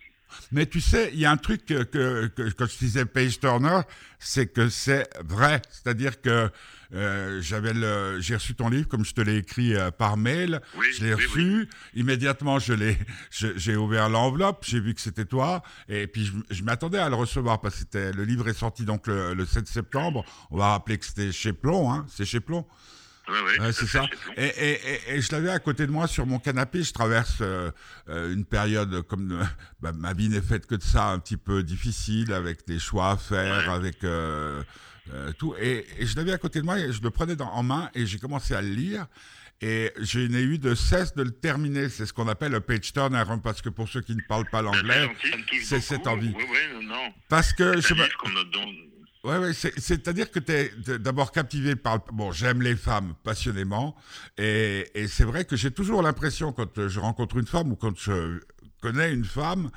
Mais 0.50 0.66
tu 0.66 0.80
sais, 0.80 1.10
il 1.12 1.20
y 1.20 1.26
a 1.26 1.30
un 1.30 1.36
truc 1.36 1.64
que, 1.64 1.82
que, 1.82 2.26
que, 2.28 2.50
quand 2.50 2.66
je 2.66 2.78
disais 2.78 3.04
Page 3.04 3.40
Turner, 3.40 3.80
c'est 4.18 4.46
que 4.46 4.68
c'est 4.68 5.08
vrai. 5.24 5.62
C'est-à-dire 5.70 6.20
que 6.20 6.50
euh, 6.94 7.40
j'avais 7.40 7.72
le, 7.72 8.20
j'ai 8.20 8.34
reçu 8.34 8.54
ton 8.54 8.68
livre 8.68 8.86
comme 8.86 9.04
je 9.04 9.14
te 9.14 9.20
l'ai 9.20 9.36
écrit 9.36 9.74
euh, 9.74 9.90
par 9.90 10.16
mail. 10.16 10.60
Oui, 10.76 10.86
je 10.94 11.04
l'ai 11.04 11.14
oui, 11.14 11.24
reçu. 11.24 11.68
Oui. 11.94 12.00
Immédiatement, 12.00 12.58
je 12.58 12.74
l'ai, 12.74 12.98
j'ai 13.30 13.76
ouvert 13.76 14.08
l'enveloppe, 14.08 14.64
j'ai 14.66 14.80
vu 14.80 14.94
que 14.94 15.00
c'était 15.00 15.24
toi, 15.24 15.62
et 15.88 16.06
puis 16.06 16.26
je, 16.26 16.32
je 16.54 16.62
m'attendais 16.62 16.98
à 16.98 17.08
le 17.08 17.16
recevoir 17.16 17.60
parce 17.60 17.74
que 17.74 17.80
c'était, 17.80 18.12
le 18.12 18.24
livre 18.24 18.48
est 18.48 18.54
sorti 18.54 18.84
donc 18.84 19.06
le, 19.06 19.34
le 19.34 19.46
7 19.46 19.66
septembre. 19.66 20.24
On 20.50 20.58
va 20.58 20.68
rappeler 20.68 20.98
que 20.98 21.06
c'était 21.06 21.32
chez 21.32 21.52
Plomb, 21.52 21.90
hein. 21.90 22.06
C'est 22.08 22.24
chez 22.26 22.40
Plomb. 22.40 22.66
Oui, 23.28 23.38
oui, 23.60 23.72
c'est 23.72 23.86
ça. 23.86 24.04
Et, 24.36 24.44
et, 24.44 24.72
et, 24.72 25.00
et, 25.14 25.20
je 25.20 25.30
l'avais 25.32 25.50
à 25.50 25.58
côté 25.58 25.86
de 25.86 25.92
moi 25.92 26.06
sur 26.06 26.26
mon 26.26 26.38
canapé. 26.38 26.82
Je 26.82 26.92
traverse 26.92 27.38
euh, 27.40 27.70
euh, 28.08 28.32
une 28.32 28.44
période 28.44 29.02
comme 29.02 29.32
euh, 29.32 29.44
bah, 29.80 29.92
ma 29.92 30.12
vie 30.12 30.28
n'est 30.28 30.40
faite 30.40 30.66
que 30.66 30.74
de 30.74 30.82
ça, 30.82 31.10
un 31.10 31.18
petit 31.18 31.36
peu 31.36 31.62
difficile, 31.62 32.32
avec 32.32 32.66
des 32.66 32.78
choix 32.78 33.12
à 33.12 33.16
faire, 33.16 33.68
ouais. 33.68 33.74
avec 33.74 33.98
tout. 35.38 35.54
Et, 35.60 35.86
je 36.00 36.16
l'avais 36.16 36.32
à 36.32 36.38
côté 36.38 36.60
de 36.60 36.64
moi 36.64 36.78
et 36.78 36.92
je 36.92 37.00
le 37.02 37.10
prenais 37.10 37.36
dans, 37.36 37.50
en 37.50 37.62
main 37.62 37.90
et 37.94 38.06
j'ai 38.06 38.18
commencé 38.18 38.54
à 38.54 38.62
le 38.62 38.70
lire. 38.70 39.06
Et 39.64 39.92
je 40.00 40.18
n'ai 40.18 40.42
eu 40.42 40.58
de 40.58 40.74
cesse 40.74 41.14
de 41.14 41.22
le 41.22 41.30
terminer. 41.30 41.88
C'est 41.88 42.04
ce 42.04 42.12
qu'on 42.12 42.26
appelle 42.26 42.52
un 42.56 42.60
page 42.60 42.92
turner, 42.92 43.22
hein, 43.28 43.38
parce 43.38 43.62
que 43.62 43.68
pour 43.68 43.88
ceux 43.88 44.00
qui 44.00 44.16
ne 44.16 44.22
parlent 44.28 44.50
pas 44.50 44.60
l'anglais, 44.60 45.08
c'est 45.62 45.80
cette 45.80 46.08
envie. 46.08 46.34
Oui, 46.36 46.44
oui, 46.50 46.84
non. 46.84 47.12
Parce 47.28 47.52
que 47.52 47.80
je 47.80 47.94
me... 47.94 48.02
Ouais, 49.24 49.38
ouais, 49.38 49.52
c'est-à-dire 49.52 50.32
que 50.32 50.40
tu 50.40 50.52
es 50.52 50.72
d'abord 50.98 51.30
captivé 51.30 51.76
par. 51.76 52.00
Bon, 52.12 52.32
j'aime 52.32 52.60
les 52.60 52.74
femmes 52.74 53.14
passionnément, 53.22 53.94
et, 54.36 54.90
et 54.94 55.06
c'est 55.06 55.22
vrai 55.22 55.44
que 55.44 55.54
j'ai 55.54 55.70
toujours 55.70 56.02
l'impression, 56.02 56.52
quand 56.52 56.88
je 56.88 56.98
rencontre 56.98 57.36
une 57.36 57.46
femme 57.46 57.70
ou 57.70 57.76
quand 57.76 57.96
je 57.96 58.40
connais 58.80 59.12
une 59.12 59.24
femme, 59.24 59.70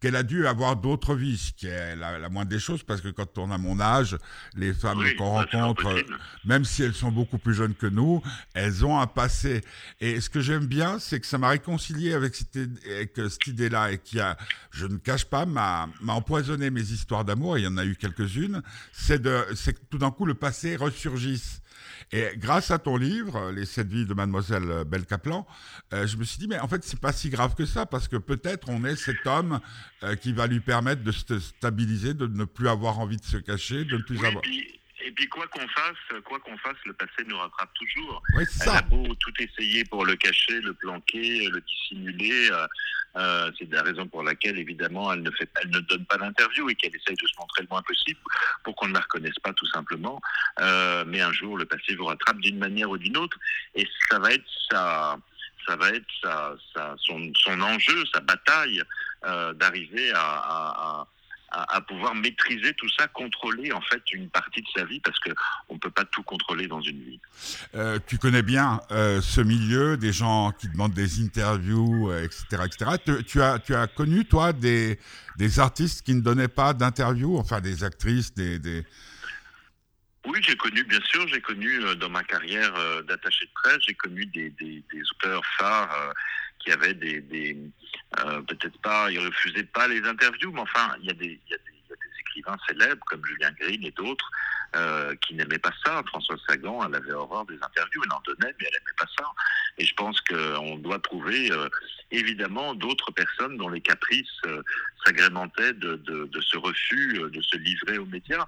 qu'elle 0.00 0.16
a 0.16 0.22
dû 0.22 0.46
avoir 0.46 0.76
d'autres 0.76 1.14
vies, 1.14 1.36
ce 1.36 1.52
qui 1.52 1.66
est 1.66 1.94
la, 1.94 2.18
la, 2.18 2.28
moindre 2.28 2.50
des 2.50 2.58
choses, 2.58 2.82
parce 2.82 3.00
que 3.00 3.08
quand 3.08 3.38
on 3.38 3.50
a 3.50 3.58
mon 3.58 3.80
âge, 3.80 4.16
les 4.56 4.72
femmes 4.72 4.98
oui, 4.98 5.14
qu'on 5.16 5.30
rencontre, 5.30 5.94
même 6.44 6.64
si 6.64 6.82
elles 6.82 6.94
sont 6.94 7.12
beaucoup 7.12 7.38
plus 7.38 7.54
jeunes 7.54 7.74
que 7.74 7.86
nous, 7.86 8.22
elles 8.54 8.84
ont 8.84 8.98
un 8.98 9.06
passé. 9.06 9.60
Et 10.00 10.20
ce 10.20 10.30
que 10.30 10.40
j'aime 10.40 10.66
bien, 10.66 10.98
c'est 10.98 11.20
que 11.20 11.26
ça 11.26 11.38
m'a 11.38 11.50
réconcilié 11.50 12.14
avec 12.14 12.34
cette, 12.34 12.56
avec 12.56 13.12
cette 13.16 13.46
idée-là, 13.46 13.92
et 13.92 13.98
qui 13.98 14.20
a, 14.20 14.38
je 14.70 14.86
ne 14.86 14.96
cache 14.96 15.26
pas, 15.26 15.44
m'a 15.44 15.88
empoisonné 16.08 16.70
mes 16.70 16.80
histoires 16.92 17.24
d'amour, 17.24 17.58
il 17.58 17.64
y 17.64 17.66
en 17.66 17.76
a 17.76 17.84
eu 17.84 17.94
quelques-unes, 17.94 18.62
c'est 18.92 19.22
que 19.22 19.80
tout 19.90 19.98
d'un 19.98 20.10
coup 20.10 20.24
le 20.24 20.34
passé 20.34 20.76
ressurgisse. 20.76 21.59
Et 22.12 22.28
grâce 22.36 22.70
à 22.70 22.78
ton 22.78 22.96
livre, 22.96 23.50
Les 23.50 23.66
sept 23.66 23.88
vies 23.88 24.06
de 24.06 24.14
Mademoiselle 24.14 24.84
Belle 24.86 25.04
euh, 25.92 26.06
je 26.06 26.16
me 26.16 26.24
suis 26.24 26.38
dit, 26.38 26.48
mais 26.48 26.58
en 26.58 26.68
fait, 26.68 26.84
c'est 26.84 27.00
pas 27.00 27.12
si 27.12 27.30
grave 27.30 27.54
que 27.54 27.66
ça, 27.66 27.86
parce 27.86 28.08
que 28.08 28.16
peut-être 28.16 28.68
on 28.68 28.84
est 28.84 28.96
cet 28.96 29.26
homme 29.26 29.60
euh, 30.02 30.16
qui 30.16 30.32
va 30.32 30.46
lui 30.46 30.60
permettre 30.60 31.02
de 31.02 31.12
se 31.12 31.38
stabiliser, 31.38 32.14
de 32.14 32.26
ne 32.26 32.44
plus 32.44 32.68
avoir 32.68 32.98
envie 32.98 33.16
de 33.16 33.24
se 33.24 33.36
cacher, 33.36 33.84
de 33.84 33.96
ne 33.96 34.02
plus 34.02 34.18
oui, 34.18 34.26
avoir. 34.26 34.42
Puis, 34.42 34.79
et 35.04 35.12
puis 35.12 35.28
quoi 35.28 35.46
qu'on 35.48 35.66
fasse, 35.68 36.22
quoi 36.24 36.38
qu'on 36.40 36.56
fasse, 36.58 36.76
le 36.84 36.92
passé 36.92 37.24
nous 37.26 37.38
rattrape 37.38 37.72
toujours. 37.74 38.22
Oui, 38.36 38.44
Elle 38.62 38.68
a 38.68 38.82
beau 38.82 39.14
tout 39.14 39.32
essayer 39.38 39.84
pour 39.84 40.04
le 40.04 40.16
cacher, 40.16 40.60
le 40.60 40.74
planquer, 40.74 41.48
le 41.48 41.60
dissimuler. 41.60 42.50
Euh, 42.50 42.66
euh, 43.16 43.50
c'est 43.58 43.70
la 43.72 43.82
raison 43.82 44.06
pour 44.06 44.22
laquelle, 44.22 44.58
évidemment, 44.58 45.12
elle 45.12 45.22
ne, 45.22 45.30
fait, 45.32 45.50
elle 45.62 45.70
ne 45.70 45.80
donne 45.80 46.04
pas 46.06 46.16
d'interview 46.16 46.68
et 46.70 46.74
qu'elle 46.74 46.94
essaye 46.94 47.16
de 47.16 47.26
se 47.26 47.34
montrer 47.38 47.62
le 47.62 47.68
moins 47.70 47.82
possible 47.82 48.20
pour 48.62 48.76
qu'on 48.76 48.88
ne 48.88 48.94
la 48.94 49.00
reconnaisse 49.00 49.38
pas, 49.42 49.52
tout 49.52 49.66
simplement. 49.66 50.20
Euh, 50.60 51.04
mais 51.06 51.20
un 51.20 51.32
jour, 51.32 51.58
le 51.58 51.64
passé 51.64 51.94
vous 51.96 52.06
rattrape 52.06 52.38
d'une 52.38 52.58
manière 52.58 52.88
ou 52.88 52.98
d'une 52.98 53.16
autre, 53.16 53.36
et 53.74 53.86
ça 54.08 54.18
va 54.18 54.32
être 54.32 54.44
sa, 54.70 55.18
ça 55.66 55.76
va 55.76 55.88
être 55.90 56.06
sa, 56.22 56.54
sa, 56.74 56.94
son, 56.98 57.32
son 57.34 57.60
enjeu, 57.60 58.04
sa 58.14 58.20
bataille 58.20 58.82
euh, 59.24 59.52
d'arriver 59.54 60.12
à, 60.12 60.20
à, 60.20 60.68
à, 60.78 61.08
pouvoir 61.80 62.14
maîtriser 62.14 62.74
tout 62.74 62.88
ça, 62.98 63.08
contrôler 63.08 63.72
en 63.72 63.80
fait 63.80 64.02
une 64.12 64.28
partie 64.28 64.62
de 64.62 64.66
sa 64.76 64.84
vie 64.84 65.00
parce 65.00 65.18
que 65.18 65.30
on 65.68 65.78
peut 65.78 65.90
pas 65.90 66.04
tout 66.04 66.22
contrôler 66.22 66.66
dans 66.66 66.80
une 66.80 67.02
vie. 67.02 67.20
Euh, 67.74 67.98
tu 68.06 68.18
connais 68.18 68.42
bien 68.42 68.80
euh, 68.90 69.20
ce 69.20 69.40
milieu, 69.40 69.96
des 69.96 70.12
gens 70.12 70.52
qui 70.52 70.68
demandent 70.68 70.94
des 70.94 71.22
interviews, 71.22 72.12
etc., 72.12 72.44
euh, 72.52 72.64
etc. 72.64 72.90
Tu, 73.04 73.24
tu, 73.24 73.42
as, 73.42 73.58
tu 73.58 73.74
as 73.74 73.86
connu 73.86 74.24
toi 74.24 74.52
des, 74.52 74.98
des 75.36 75.60
artistes 75.60 76.02
qui 76.02 76.14
ne 76.14 76.20
donnaient 76.20 76.48
pas 76.48 76.72
d'interviews, 76.72 77.36
enfin 77.38 77.60
des 77.60 77.84
actrices, 77.84 78.34
des, 78.34 78.58
des... 78.58 78.84
Oui, 80.26 80.38
j'ai 80.42 80.56
connu, 80.56 80.84
bien 80.84 81.00
sûr, 81.02 81.26
j'ai 81.28 81.40
connu 81.40 81.96
dans 81.96 82.10
ma 82.10 82.22
carrière 82.22 82.72
d'attaché 83.04 83.46
de 83.46 83.50
presse, 83.54 83.78
j'ai 83.86 83.94
connu 83.94 84.26
des, 84.26 84.50
des, 84.50 84.84
des, 84.92 85.02
auteurs 85.12 85.42
phares 85.58 86.12
qui 86.64 86.72
avaient 86.72 86.94
des, 86.94 87.20
des 87.20 87.56
euh, 88.18 88.42
peut-être 88.42 88.78
pas, 88.80 89.10
ils 89.10 89.18
refusaient 89.18 89.64
pas 89.64 89.88
les 89.88 90.02
interviews, 90.02 90.52
mais 90.52 90.60
enfin, 90.60 90.94
il 91.00 91.06
y 91.06 91.10
a 91.10 91.14
des, 91.14 91.40
écrivains 92.20 92.56
célèbres 92.68 93.04
comme 93.06 93.24
Julien 93.24 93.50
Green 93.58 93.84
et 93.84 93.90
d'autres 93.92 94.30
euh, 94.76 95.16
qui 95.16 95.34
n'aimaient 95.34 95.58
pas 95.58 95.72
ça. 95.84 96.02
François 96.06 96.36
Sagan, 96.48 96.86
elle 96.86 96.94
avait 96.94 97.12
horreur 97.12 97.44
des 97.46 97.56
interviews, 97.56 98.02
elle 98.04 98.12
en 98.12 98.20
donnait, 98.24 98.54
mais 98.60 98.66
elle 98.66 98.72
n'aimait 98.74 98.96
pas 98.96 99.08
ça. 99.18 99.24
Et 99.78 99.84
je 99.84 99.92
pense 99.94 100.20
qu'on 100.20 100.76
doit 100.76 101.00
trouver 101.00 101.50
euh, 101.50 101.68
évidemment 102.12 102.74
d'autres 102.74 103.10
personnes 103.10 103.56
dont 103.56 103.68
les 103.68 103.80
caprices 103.80 104.28
euh, 104.46 104.62
s'agrémentaient 105.04 105.72
de, 105.72 105.96
de, 105.96 106.26
de, 106.26 106.40
ce 106.40 106.56
refus 106.56 107.18
de 107.32 107.40
se 107.42 107.56
livrer 107.56 107.98
aux 107.98 108.06
médias. 108.06 108.46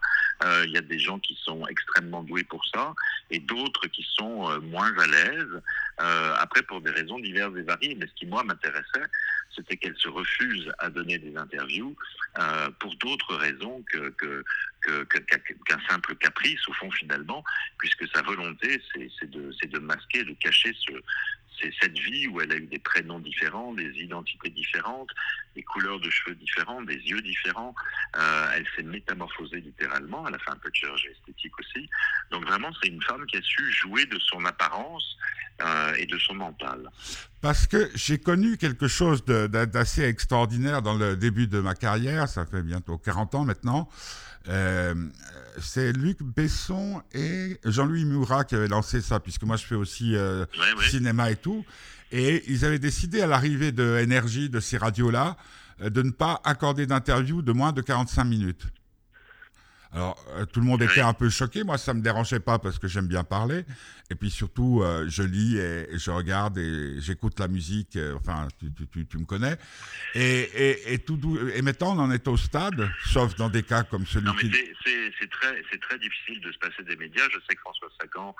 Il 0.64 0.70
y 0.70 0.76
a 0.76 0.82
des 0.82 0.98
gens 0.98 1.18
qui 1.18 1.38
sont 1.42 1.66
extrêmement 1.66 2.22
doués 2.22 2.44
pour 2.44 2.64
ça 2.66 2.94
et 3.30 3.38
d'autres 3.38 3.86
qui 3.86 4.06
sont 4.16 4.60
moins 4.60 4.92
à 4.98 5.06
l'aise. 5.06 5.62
après, 6.38 6.62
pour 6.62 6.80
des 6.80 6.90
raisons 6.90 7.18
diverses 7.20 7.54
et 7.56 7.62
variées. 7.62 7.96
Mais 7.98 8.06
ce 8.06 8.14
qui, 8.14 8.26
moi, 8.26 8.42
m'intéressait, 8.44 9.06
c'était 9.54 9.76
qu'elle 9.76 9.96
se 9.96 10.08
refuse 10.08 10.70
à 10.78 10.90
donner 10.90 11.18
des 11.18 11.36
interviews 11.36 11.96
euh, 12.38 12.70
pour 12.78 12.94
d'autres 12.96 13.34
raisons 13.36 13.84
qu'un 13.92 15.80
simple 15.88 16.14
caprice, 16.16 16.66
au 16.68 16.72
fond, 16.74 16.90
finalement, 16.90 17.44
puisque 17.78 18.08
sa 18.14 18.22
volonté, 18.22 18.80
c'est 18.94 19.30
de, 19.30 19.78
masquer, 19.78 20.24
de 20.24 20.34
cacher 20.34 20.72
cette 21.80 21.98
vie 21.98 22.26
où 22.28 22.40
elle 22.40 22.52
a 22.52 22.56
eu 22.56 22.66
des 22.66 22.78
prénoms 22.78 23.20
différents, 23.20 23.72
des 23.74 23.90
identités 23.98 24.50
différentes, 24.50 25.10
des 25.54 25.62
couleurs 25.62 26.00
de 26.00 26.10
cheveux 26.10 26.34
différentes, 26.34 26.86
des 26.86 26.96
yeux 26.96 27.22
différents. 27.22 27.74
Euh, 28.16 28.46
elle 28.54 28.66
s'est 28.74 28.82
métamorphosée 28.82 29.60
littéralement. 29.60 30.26
Elle 30.26 30.34
a 30.34 30.38
fait 30.38 30.50
un 30.50 30.56
peu 30.56 30.70
de 30.70 30.74
chirurgie 30.74 31.08
esthétique 31.08 31.58
aussi. 31.60 31.88
Donc 32.30 32.46
vraiment, 32.46 32.70
c'est 32.82 32.88
une 32.88 33.02
femme 33.02 33.24
qui 33.26 33.36
a 33.36 33.42
su 33.42 33.72
jouer 33.72 34.06
de 34.06 34.18
son 34.18 34.44
apparence 34.44 35.16
euh, 35.64 35.94
et 35.98 36.06
de 36.06 36.18
son 36.18 36.34
mental. 36.34 36.90
Parce 37.40 37.66
que 37.66 37.90
j'ai 37.94 38.18
connu 38.18 38.56
quelque 38.56 38.88
chose 38.88 39.24
d'assez 39.24 40.02
extraordinaire 40.02 40.82
dans 40.82 40.94
le 40.94 41.16
début 41.16 41.46
de 41.46 41.60
ma 41.60 41.74
carrière. 41.74 42.28
Ça 42.28 42.46
fait 42.46 42.62
bientôt 42.62 42.98
40 42.98 43.34
ans 43.34 43.44
maintenant. 43.44 43.88
Euh, 44.48 44.94
c'est 45.60 45.92
Luc 45.92 46.22
Besson 46.22 47.02
et 47.14 47.58
Jean-Louis 47.64 48.04
Murat 48.04 48.44
qui 48.44 48.56
avaient 48.56 48.68
lancé 48.68 49.00
ça, 49.00 49.20
puisque 49.20 49.44
moi 49.44 49.56
je 49.56 49.64
fais 49.64 49.74
aussi 49.74 50.16
euh, 50.16 50.46
cinéma 50.88 51.30
et 51.30 51.36
tout. 51.36 51.64
Et 52.10 52.42
ils 52.48 52.64
avaient 52.64 52.78
décidé 52.78 53.20
à 53.20 53.26
l'arrivée 53.26 53.72
de 53.72 53.98
Énergie, 53.98 54.48
de 54.48 54.60
ces 54.60 54.78
radios-là, 54.78 55.36
de 55.80 56.02
ne 56.02 56.10
pas 56.10 56.40
accorder 56.44 56.86
d'interview 56.86 57.42
de 57.42 57.52
moins 57.52 57.72
de 57.72 57.82
45 57.82 58.24
minutes. 58.24 58.66
Alors, 59.94 60.16
euh, 60.30 60.46
tout 60.46 60.60
le 60.60 60.66
monde 60.66 60.82
était 60.82 61.02
un 61.02 61.12
peu 61.12 61.28
choqué. 61.28 61.64
Moi, 61.64 61.76
ça 61.76 61.92
me 61.92 62.00
dérangeait 62.00 62.40
pas 62.40 62.58
parce 62.58 62.78
que 62.78 62.88
j'aime 62.88 63.06
bien 63.06 63.24
parler. 63.24 63.64
Et 64.10 64.14
puis 64.14 64.30
surtout, 64.30 64.82
euh, 64.82 65.06
je 65.08 65.22
lis 65.22 65.58
et, 65.58 65.98
je 65.98 66.10
regarde 66.10 66.56
et 66.56 66.98
j'écoute 67.00 67.38
la 67.38 67.48
musique. 67.48 67.96
Euh, 67.96 68.16
enfin, 68.16 68.48
tu, 68.58 68.72
tu, 68.90 69.06
tu, 69.06 69.18
me 69.18 69.26
connais. 69.26 69.56
Et, 70.14 70.94
et, 70.94 70.98
tout, 70.98 71.20
et 71.54 71.60
maintenant, 71.60 71.94
on 71.96 72.00
en 72.00 72.10
est 72.10 72.26
au 72.26 72.38
stade, 72.38 72.90
sauf 73.04 73.34
dans 73.36 73.50
des 73.50 73.62
cas 73.62 73.82
comme 73.82 74.06
celui 74.06 74.26
non, 74.26 74.34
mais 74.42 74.50
C'est 75.20 75.30
très, 75.30 75.62
très 75.78 75.98
difficile 75.98 76.40
de 76.40 76.52
se 76.52 76.58
passer 76.58 76.82
des 76.84 76.96
médias. 76.96 77.24
Je 77.30 77.38
sais 77.48 77.54
que 77.54 77.60
François 77.60 77.88
Sagan, 78.00 78.34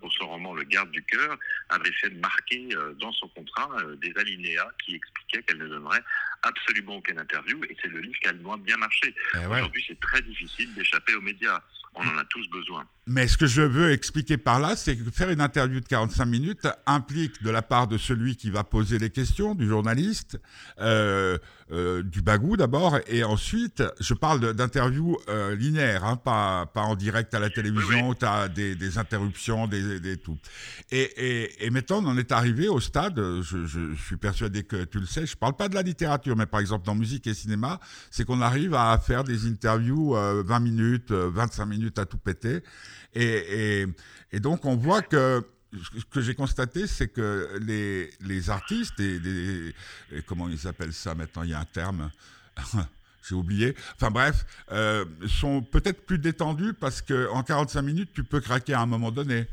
pour 0.00 0.12
son 0.12 0.28
roman 0.28 0.54
Le 0.54 0.62
Garde 0.62 0.90
du 0.92 1.02
cœur, 1.02 1.36
avait 1.70 1.92
fait 1.92 2.10
marquer 2.10 2.68
dans 3.00 3.12
son 3.12 3.28
contrat 3.28 3.70
des 4.00 4.12
alinéas 4.16 4.70
qui 4.84 4.94
expliquaient 4.94 5.42
qu'elle 5.42 5.58
ne 5.58 5.68
donnerait 5.68 6.02
absolument 6.44 6.96
aucune 6.96 7.18
interview. 7.18 7.58
Et 7.64 7.76
c'est 7.82 7.88
le 7.88 8.00
livre 8.00 8.14
qui 8.22 8.28
a 8.28 8.32
le 8.32 8.40
moins 8.40 8.58
bien 8.58 8.76
marché. 8.76 9.14
Eh 9.34 9.46
Aujourd'hui, 9.46 9.84
c'est 9.86 9.98
très 10.00 10.22
difficile 10.22 10.72
d'échapper 10.74 11.14
aux 11.14 11.20
médias. 11.20 11.60
On 11.96 12.02
en 12.02 12.18
a 12.18 12.24
tous 12.24 12.48
besoin. 12.50 12.84
Mais 13.06 13.28
ce 13.28 13.36
que 13.36 13.46
je 13.46 13.62
veux 13.62 13.92
expliquer 13.92 14.36
par 14.36 14.58
là, 14.58 14.74
c'est 14.74 14.96
que 14.96 15.10
faire 15.10 15.30
une 15.30 15.40
interview 15.40 15.78
de 15.78 15.86
45 15.86 16.24
minutes 16.24 16.66
implique 16.86 17.40
de 17.42 17.50
la 17.50 17.62
part 17.62 17.86
de 17.86 17.98
celui 17.98 18.36
qui 18.36 18.50
va 18.50 18.64
poser 18.64 18.98
les 18.98 19.10
questions, 19.10 19.54
du 19.54 19.68
journaliste, 19.68 20.40
euh, 20.80 21.38
euh, 21.72 22.02
du 22.02 22.20
bagou 22.20 22.56
d'abord, 22.56 22.98
et 23.06 23.24
ensuite, 23.24 23.82
je 23.98 24.12
parle 24.12 24.52
d'interviews 24.54 25.16
euh, 25.28 25.56
linéaires, 25.56 26.04
hein, 26.04 26.16
pas, 26.16 26.66
pas 26.66 26.82
en 26.82 26.94
direct 26.94 27.32
à 27.32 27.40
la 27.40 27.48
télévision, 27.48 28.08
où 28.08 28.14
tu 28.14 28.26
as 28.26 28.48
des, 28.48 28.74
des, 28.74 28.98
interruptions, 28.98 29.66
des, 29.66 29.98
des 29.98 30.18
tout. 30.18 30.36
Et, 30.90 31.02
et, 31.02 31.64
et, 31.64 31.70
maintenant, 31.70 32.02
on 32.04 32.08
en 32.08 32.18
est 32.18 32.32
arrivé 32.32 32.68
au 32.68 32.80
stade, 32.80 33.18
je, 33.40 33.64
je, 33.64 33.94
suis 33.94 34.16
persuadé 34.16 34.62
que 34.62 34.84
tu 34.84 35.00
le 35.00 35.06
sais, 35.06 35.24
je 35.24 35.36
parle 35.36 35.56
pas 35.56 35.68
de 35.68 35.74
la 35.74 35.82
littérature, 35.82 36.36
mais 36.36 36.46
par 36.46 36.60
exemple 36.60 36.84
dans 36.84 36.94
musique 36.94 37.26
et 37.26 37.34
cinéma, 37.34 37.80
c'est 38.10 38.24
qu'on 38.24 38.42
arrive 38.42 38.74
à 38.74 38.98
faire 38.98 39.24
des 39.24 39.46
interviews 39.46 40.14
20 40.14 40.60
minutes, 40.60 41.12
25 41.12 41.64
minutes 41.64 41.98
à 41.98 42.04
tout 42.04 42.18
péter. 42.18 42.62
Et, 43.14 43.86
et, 44.32 44.40
donc, 44.40 44.64
on 44.64 44.76
voit 44.76 45.02
que 45.02 45.42
ce 45.82 46.04
que 46.04 46.20
j'ai 46.20 46.34
constaté, 46.34 46.86
c'est 46.86 47.08
que 47.08 47.58
les, 47.60 48.10
les 48.20 48.50
artistes, 48.50 48.98
et, 49.00 49.74
comment 50.26 50.48
ils 50.48 50.66
appellent 50.66 50.92
ça 50.92 51.14
maintenant 51.14 51.42
Il 51.42 51.50
y 51.50 51.54
a 51.54 51.60
un 51.60 51.64
terme. 51.64 52.10
j'ai 53.28 53.34
oublié. 53.34 53.74
Enfin 53.96 54.10
bref, 54.10 54.44
euh, 54.70 55.04
sont 55.26 55.62
peut-être 55.62 56.06
plus 56.06 56.18
détendus 56.18 56.74
parce 56.74 57.02
qu'en 57.02 57.42
45 57.42 57.82
minutes, 57.82 58.10
tu 58.14 58.24
peux 58.24 58.40
craquer 58.40 58.74
à 58.74 58.80
un 58.80 58.86
moment 58.86 59.10
donné. 59.10 59.46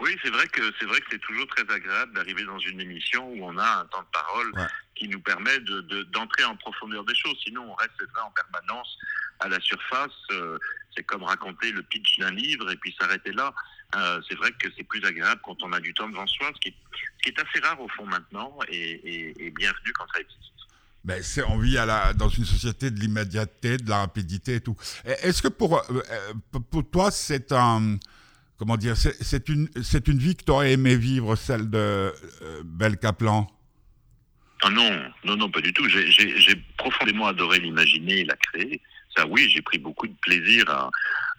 Oui, 0.00 0.16
c'est 0.22 0.30
vrai 0.30 0.48
que 0.48 0.62
c'est 0.78 0.86
vrai 0.86 0.98
que 1.00 1.06
c'est 1.10 1.20
toujours 1.20 1.46
très 1.48 1.70
agréable 1.70 2.14
d'arriver 2.14 2.44
dans 2.44 2.58
une 2.58 2.80
émission 2.80 3.28
où 3.32 3.44
on 3.44 3.58
a 3.58 3.80
un 3.80 3.84
temps 3.84 4.00
de 4.00 4.10
parole 4.12 4.52
qui 4.94 5.08
nous 5.08 5.20
permet 5.20 5.58
d'entrer 5.60 6.42
de, 6.42 6.48
en 6.48 6.56
profondeur 6.56 7.04
des 7.04 7.14
choses. 7.14 7.36
Sinon, 7.44 7.70
on 7.70 7.74
reste 7.74 8.00
vrai 8.00 8.22
en 8.22 8.30
permanence 8.30 8.98
à 9.40 9.48
la 9.48 9.60
surface. 9.60 10.10
Euh, 10.30 10.58
c'est 10.96 11.04
comme 11.04 11.22
raconter 11.22 11.70
le 11.72 11.82
pitch 11.82 12.18
d'un 12.18 12.30
livre 12.30 12.70
et 12.70 12.76
puis 12.76 12.96
s'arrêter 12.98 13.32
là. 13.32 13.54
Euh, 13.96 14.20
c'est 14.28 14.36
vrai 14.36 14.50
que 14.52 14.68
c'est 14.76 14.84
plus 14.84 15.04
agréable 15.04 15.40
quand 15.44 15.62
on 15.62 15.72
a 15.72 15.80
du 15.80 15.92
temps 15.94 16.08
devant 16.08 16.26
soi, 16.26 16.50
ce 16.54 16.60
qui, 16.60 16.74
est, 17.26 17.38
assez 17.38 17.60
rare 17.60 17.80
au 17.80 17.88
fond 17.88 18.06
maintenant 18.06 18.56
et, 18.68 19.34
et, 19.36 19.50
bienvenu 19.50 19.92
quand 19.94 20.06
ça 20.14 20.20
existe. 20.20 20.38
Ben, 21.02 21.22
c'est, 21.22 21.42
on 21.44 21.58
vit 21.58 21.78
à 21.78 21.86
la, 21.86 22.12
dans 22.12 22.28
une 22.28 22.44
société 22.44 22.90
de 22.90 23.00
l'immédiateté, 23.00 23.78
de 23.78 23.88
la 23.88 23.98
rapidité 23.98 24.56
et 24.56 24.60
tout. 24.60 24.76
Est-ce 25.04 25.42
que 25.42 25.48
pour, 25.48 25.78
euh, 25.78 26.32
pour 26.70 26.88
toi, 26.88 27.10
c'est 27.10 27.52
un, 27.52 27.96
comment 28.58 28.76
dire, 28.76 28.96
c'est, 28.96 29.48
une, 29.48 29.68
c'est 29.82 30.06
une 30.06 30.18
vie 30.18 30.36
que 30.36 30.44
tu 30.44 30.52
aurais 30.52 30.72
aimé 30.72 30.94
vivre, 30.96 31.34
celle 31.34 31.70
de 31.70 31.78
euh, 32.42 32.62
Belle 32.64 32.98
Kaplan 32.98 33.50
ah 34.62 34.70
non, 34.70 34.90
non, 35.24 35.36
non, 35.36 35.50
pas 35.50 35.60
du 35.60 35.72
tout. 35.72 35.88
J'ai, 35.88 36.54
profondément 36.76 37.26
adoré 37.26 37.58
l'imaginer 37.58 38.20
et 38.20 38.24
la 38.24 38.36
créer 38.36 38.80
ça 39.16 39.26
oui, 39.26 39.50
j'ai 39.52 39.60
pris 39.60 39.78
beaucoup 39.78 40.06
de 40.06 40.14
plaisir 40.22 40.64
à, 40.70 40.90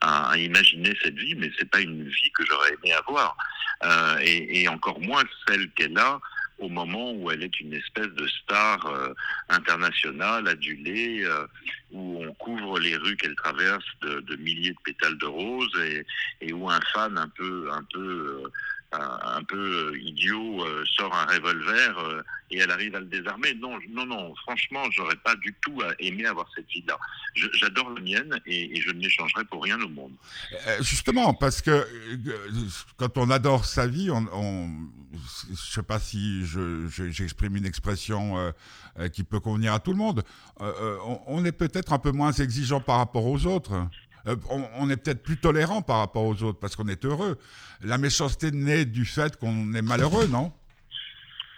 à, 0.01 0.37
imaginer 0.37 0.93
cette 1.01 1.15
vie, 1.15 1.35
mais 1.35 1.49
c'est 1.57 1.69
pas 1.69 1.79
une 1.79 2.03
vie 2.03 2.31
que 2.31 2.43
j'aurais 2.45 2.73
aimé 2.73 2.93
avoir, 2.93 3.37
euh, 3.83 4.17
et, 4.21 4.61
et, 4.61 4.67
encore 4.67 4.99
moins 4.99 5.23
celle 5.47 5.69
qu'elle 5.71 5.97
a 5.97 6.19
au 6.61 6.69
moment 6.69 7.11
où 7.13 7.31
elle 7.31 7.43
est 7.43 7.59
une 7.59 7.73
espèce 7.73 8.09
de 8.09 8.27
star 8.27 8.85
euh, 8.85 9.13
internationale, 9.49 10.47
adulée, 10.47 11.23
euh, 11.25 11.45
où 11.91 12.23
on 12.23 12.33
couvre 12.35 12.79
les 12.79 12.95
rues 12.95 13.17
qu'elle 13.17 13.35
traverse 13.35 13.85
de, 14.01 14.19
de, 14.21 14.35
milliers 14.37 14.71
de 14.71 14.77
pétales 14.83 15.17
de 15.17 15.25
roses 15.25 15.79
et, 15.83 16.05
et, 16.41 16.53
où 16.53 16.69
un 16.69 16.79
fan 16.93 17.17
un 17.17 17.29
peu, 17.29 17.69
un 17.71 17.83
peu 17.91 18.43
euh, 18.45 18.51
un 18.93 19.43
peu 19.43 19.97
idiot 19.99 20.65
sort 20.85 21.13
un 21.13 21.25
revolver 21.25 22.23
et 22.49 22.57
elle 22.57 22.71
arrive 22.71 22.95
à 22.95 22.99
le 22.99 23.05
désarmer. 23.05 23.53
Non, 23.55 23.79
non, 23.89 24.05
non. 24.05 24.35
Franchement, 24.43 24.83
j'aurais 24.91 25.15
pas 25.15 25.35
du 25.35 25.55
tout 25.61 25.81
aimé 25.99 26.25
avoir 26.25 26.47
cette 26.55 26.67
vie-là. 26.67 26.97
J'adore 27.53 27.89
la 27.91 28.01
mienne 28.01 28.39
et, 28.45 28.79
je 28.81 28.91
ne 28.91 28.99
l'échangerai 28.99 29.45
pour 29.45 29.63
rien 29.63 29.79
au 29.81 29.87
monde. 29.87 30.13
Justement, 30.81 31.33
parce 31.33 31.61
que 31.61 31.87
quand 32.97 33.17
on 33.17 33.29
adore 33.29 33.65
sa 33.65 33.87
vie, 33.87 34.11
on, 34.11 34.27
on 34.33 34.69
je 35.49 35.71
sais 35.73 35.83
pas 35.83 35.99
si 35.99 36.43
j'exprime 37.11 37.55
une 37.55 37.65
expression 37.65 38.37
euh, 38.37 38.51
euh, 38.99 39.09
qui 39.09 39.23
peut 39.23 39.39
convenir 39.39 39.73
à 39.73 39.79
tout 39.79 39.91
le 39.91 39.97
monde. 39.97 40.23
Euh, 40.61 40.97
on, 41.27 41.43
est 41.43 41.51
peut-être 41.51 41.93
un 41.93 41.99
peu 41.99 42.11
moins 42.11 42.31
exigeant 42.31 42.79
par 42.79 42.97
rapport 42.97 43.25
aux 43.25 43.45
autres. 43.45 43.87
On, 44.25 44.67
on, 44.75 44.89
est 44.89 44.97
peut-être 44.97 45.23
plus 45.23 45.37
tolérant 45.37 45.81
par 45.81 45.97
rapport 45.97 46.25
aux 46.25 46.43
autres 46.43 46.59
parce 46.59 46.75
qu'on 46.75 46.87
est 46.87 47.05
heureux. 47.05 47.37
La 47.81 47.97
méchanceté 47.97 48.51
naît 48.51 48.85
du 48.85 49.05
fait 49.05 49.37
qu'on 49.37 49.73
est 49.73 49.81
malheureux, 49.81 50.27
non? 50.27 50.53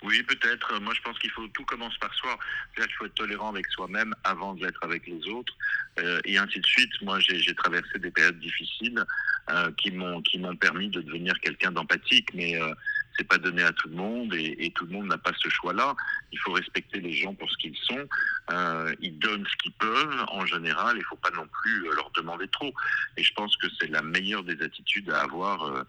Oui, 0.03 0.21
peut-être. 0.23 0.81
Moi, 0.81 0.93
je 0.95 1.01
pense 1.01 1.17
qu'il 1.19 1.31
faut 1.31 1.47
tout 1.47 1.63
commence 1.63 1.97
par 1.97 2.13
soi. 2.13 2.37
Il 2.77 2.83
faut 2.97 3.05
être 3.05 3.15
tolérant 3.15 3.49
avec 3.49 3.65
soi-même 3.67 4.13
avant 4.25 4.53
d'être 4.53 4.79
avec 4.83 5.07
les 5.07 5.25
autres, 5.29 5.53
euh, 5.99 6.19
et 6.25 6.37
ainsi 6.37 6.59
de 6.59 6.65
suite. 6.65 6.91
Moi, 7.01 7.19
j'ai 7.21 7.55
traversé 7.55 7.99
des 7.99 8.11
périodes 8.11 8.39
difficiles 8.39 9.03
euh, 9.49 9.71
qui 9.77 9.91
m'ont 9.91 10.21
qui 10.21 10.39
m'ont 10.39 10.55
permis 10.57 10.89
de 10.89 11.01
devenir 11.01 11.33
quelqu'un 11.39 11.71
d'empathique, 11.71 12.29
mais 12.33 12.61
euh, 12.61 12.73
c'est 13.17 13.27
pas 13.27 13.37
donné 13.37 13.63
à 13.63 13.71
tout 13.71 13.89
le 13.89 13.95
monde 13.95 14.33
et, 14.33 14.55
et 14.59 14.71
tout 14.71 14.85
le 14.85 14.93
monde 14.93 15.07
n'a 15.07 15.17
pas 15.17 15.31
ce 15.41 15.49
choix-là. 15.49 15.95
Il 16.31 16.39
faut 16.39 16.51
respecter 16.51 16.99
les 16.99 17.13
gens 17.13 17.33
pour 17.33 17.49
ce 17.49 17.57
qu'ils 17.57 17.75
sont. 17.77 18.07
Euh, 18.51 18.93
ils 19.01 19.17
donnent 19.19 19.45
ce 19.45 19.55
qu'ils 19.63 19.73
peuvent. 19.73 20.25
En 20.29 20.45
général, 20.45 20.95
il 20.95 20.99
ne 20.99 21.05
faut 21.05 21.17
pas 21.17 21.31
non 21.31 21.47
plus 21.47 21.83
leur 21.95 22.09
demander 22.11 22.47
trop. 22.47 22.73
Et 23.17 23.23
je 23.23 23.33
pense 23.33 23.55
que 23.57 23.67
c'est 23.79 23.87
la 23.87 24.01
meilleure 24.01 24.43
des 24.43 24.61
attitudes 24.61 25.09
à 25.09 25.21
avoir 25.21 25.85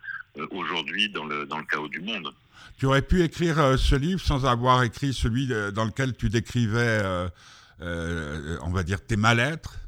aujourd'hui 0.51 1.09
dans 1.11 1.25
le, 1.25 1.47
dans 1.47 1.59
le 1.59 1.65
chaos 1.65 1.89
du 1.89 2.01
monde. 2.01 2.35
Tu 2.79 2.87
aurais 2.87 3.03
pu 3.03 3.23
écrire 3.23 3.79
ce 3.79 3.95
livre 3.95 4.21
sans 4.21 4.47
avoir 4.47 4.83
écrit 4.83 5.13
celui 5.13 5.47
dans 5.47 5.85
lequel 5.85 6.17
tu 6.17 6.29
décrivais, 6.29 7.03
on 7.81 8.71
va 8.71 8.83
dire, 8.83 9.05
tes 9.05 9.17
mal-être 9.17 9.79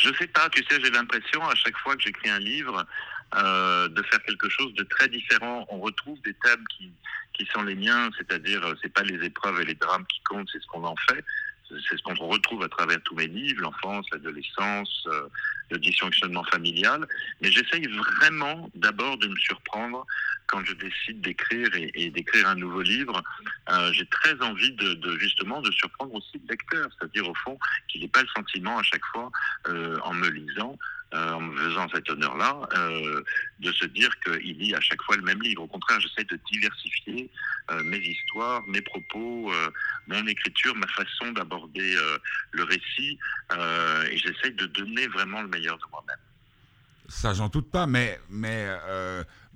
je 0.00 0.12
sais 0.14 0.26
pas, 0.28 0.48
tu 0.50 0.64
sais, 0.64 0.80
j'ai 0.82 0.90
l'impression 0.90 1.46
à 1.46 1.54
chaque 1.54 1.76
fois 1.78 1.94
que 1.94 2.02
j'écris 2.02 2.30
un 2.30 2.38
livre 2.38 2.86
euh, 3.36 3.88
de 3.88 4.02
faire 4.02 4.20
quelque 4.24 4.48
chose 4.48 4.74
de 4.74 4.82
très 4.82 5.08
différent. 5.08 5.64
On 5.68 5.78
retrouve 5.78 6.20
des 6.22 6.34
thèmes 6.34 6.64
qui, 6.76 6.92
sont 7.54 7.62
les 7.62 7.74
miens, 7.74 8.10
c'est-à-dire 8.18 8.62
euh, 8.66 8.74
c'est 8.82 8.92
pas 8.92 9.02
les 9.02 9.24
épreuves 9.24 9.62
et 9.62 9.64
les 9.64 9.74
drames 9.74 10.04
qui 10.06 10.20
comptent, 10.28 10.48
c'est 10.52 10.60
ce 10.60 10.66
qu'on 10.66 10.84
en 10.84 10.96
fait. 11.08 11.24
C'est 11.68 11.96
ce 11.96 12.02
qu'on 12.02 12.14
retrouve 12.14 12.62
à 12.64 12.68
travers 12.68 13.00
tous 13.02 13.14
mes 13.14 13.28
livres, 13.28 13.62
l'enfance, 13.62 14.04
l'adolescence, 14.12 15.04
euh, 15.06 15.28
le 15.70 15.78
dysfonctionnement 15.78 16.44
familial. 16.44 17.06
Mais 17.40 17.50
j'essaye 17.50 17.86
vraiment 17.86 18.68
d'abord 18.74 19.16
de 19.16 19.28
me 19.28 19.36
surprendre 19.36 20.04
quand 20.48 20.62
je 20.64 20.74
décide 20.74 21.20
d'écrire 21.22 21.68
et, 21.74 22.10
d'écrire 22.10 22.48
un 22.48 22.56
nouveau 22.56 22.82
livre. 22.82 23.22
Euh, 23.70 23.92
j'ai 23.92 24.06
très 24.06 24.38
envie 24.42 24.72
de, 24.72 25.16
justement 25.18 25.62
de 25.62 25.70
surprendre 25.70 26.12
aussi 26.14 26.42
le 26.44 26.50
lecteur, 26.50 26.88
c'est-à-dire 26.98 27.26
au 27.26 27.34
fond 27.36 27.56
qu'il 27.88 28.02
n'ait 28.02 28.08
pas 28.08 28.22
le 28.22 28.28
sentiment 28.36 28.78
à 28.78 28.82
chaque 28.82 29.04
fois 29.06 29.30
en 30.02 30.12
me 30.12 30.28
lisant 30.28 30.76
euh, 31.12 31.32
en 31.32 31.40
me 31.40 31.56
faisant 31.56 31.88
cet 31.92 32.08
honneur-là, 32.08 32.68
euh, 32.76 33.22
de 33.58 33.72
se 33.72 33.84
dire 33.86 34.10
qu'il 34.20 34.58
lit 34.58 34.74
à 34.76 34.80
chaque 34.80 35.02
fois 35.02 35.16
le 35.16 35.22
même 35.22 35.42
livre. 35.42 35.62
Au 35.62 35.66
contraire, 35.66 36.00
j'essaie 36.00 36.22
de 36.22 36.38
diversifier 36.52 37.28
euh, 37.72 37.82
mes 37.82 37.98
histoires, 37.98 38.62
mes 38.68 38.80
propos, 38.80 39.52
mon 40.06 40.26
écriture, 40.28 40.74
ma 40.76 40.86
façon 40.86 41.32
d'aborder 41.32 41.96
le 42.52 42.62
récit, 42.62 43.18
et 44.10 44.16
j'essaie 44.18 44.50
de 44.50 44.66
donner 44.66 45.08
vraiment 45.08 45.42
le 45.42 45.48
meilleur 45.48 45.78
de 45.78 45.84
moi-même. 45.90 46.16
Ça, 47.08 47.34
j'en 47.34 47.48
doute 47.48 47.70
pas, 47.70 47.86
mais, 47.86 48.20
mais 48.30 48.68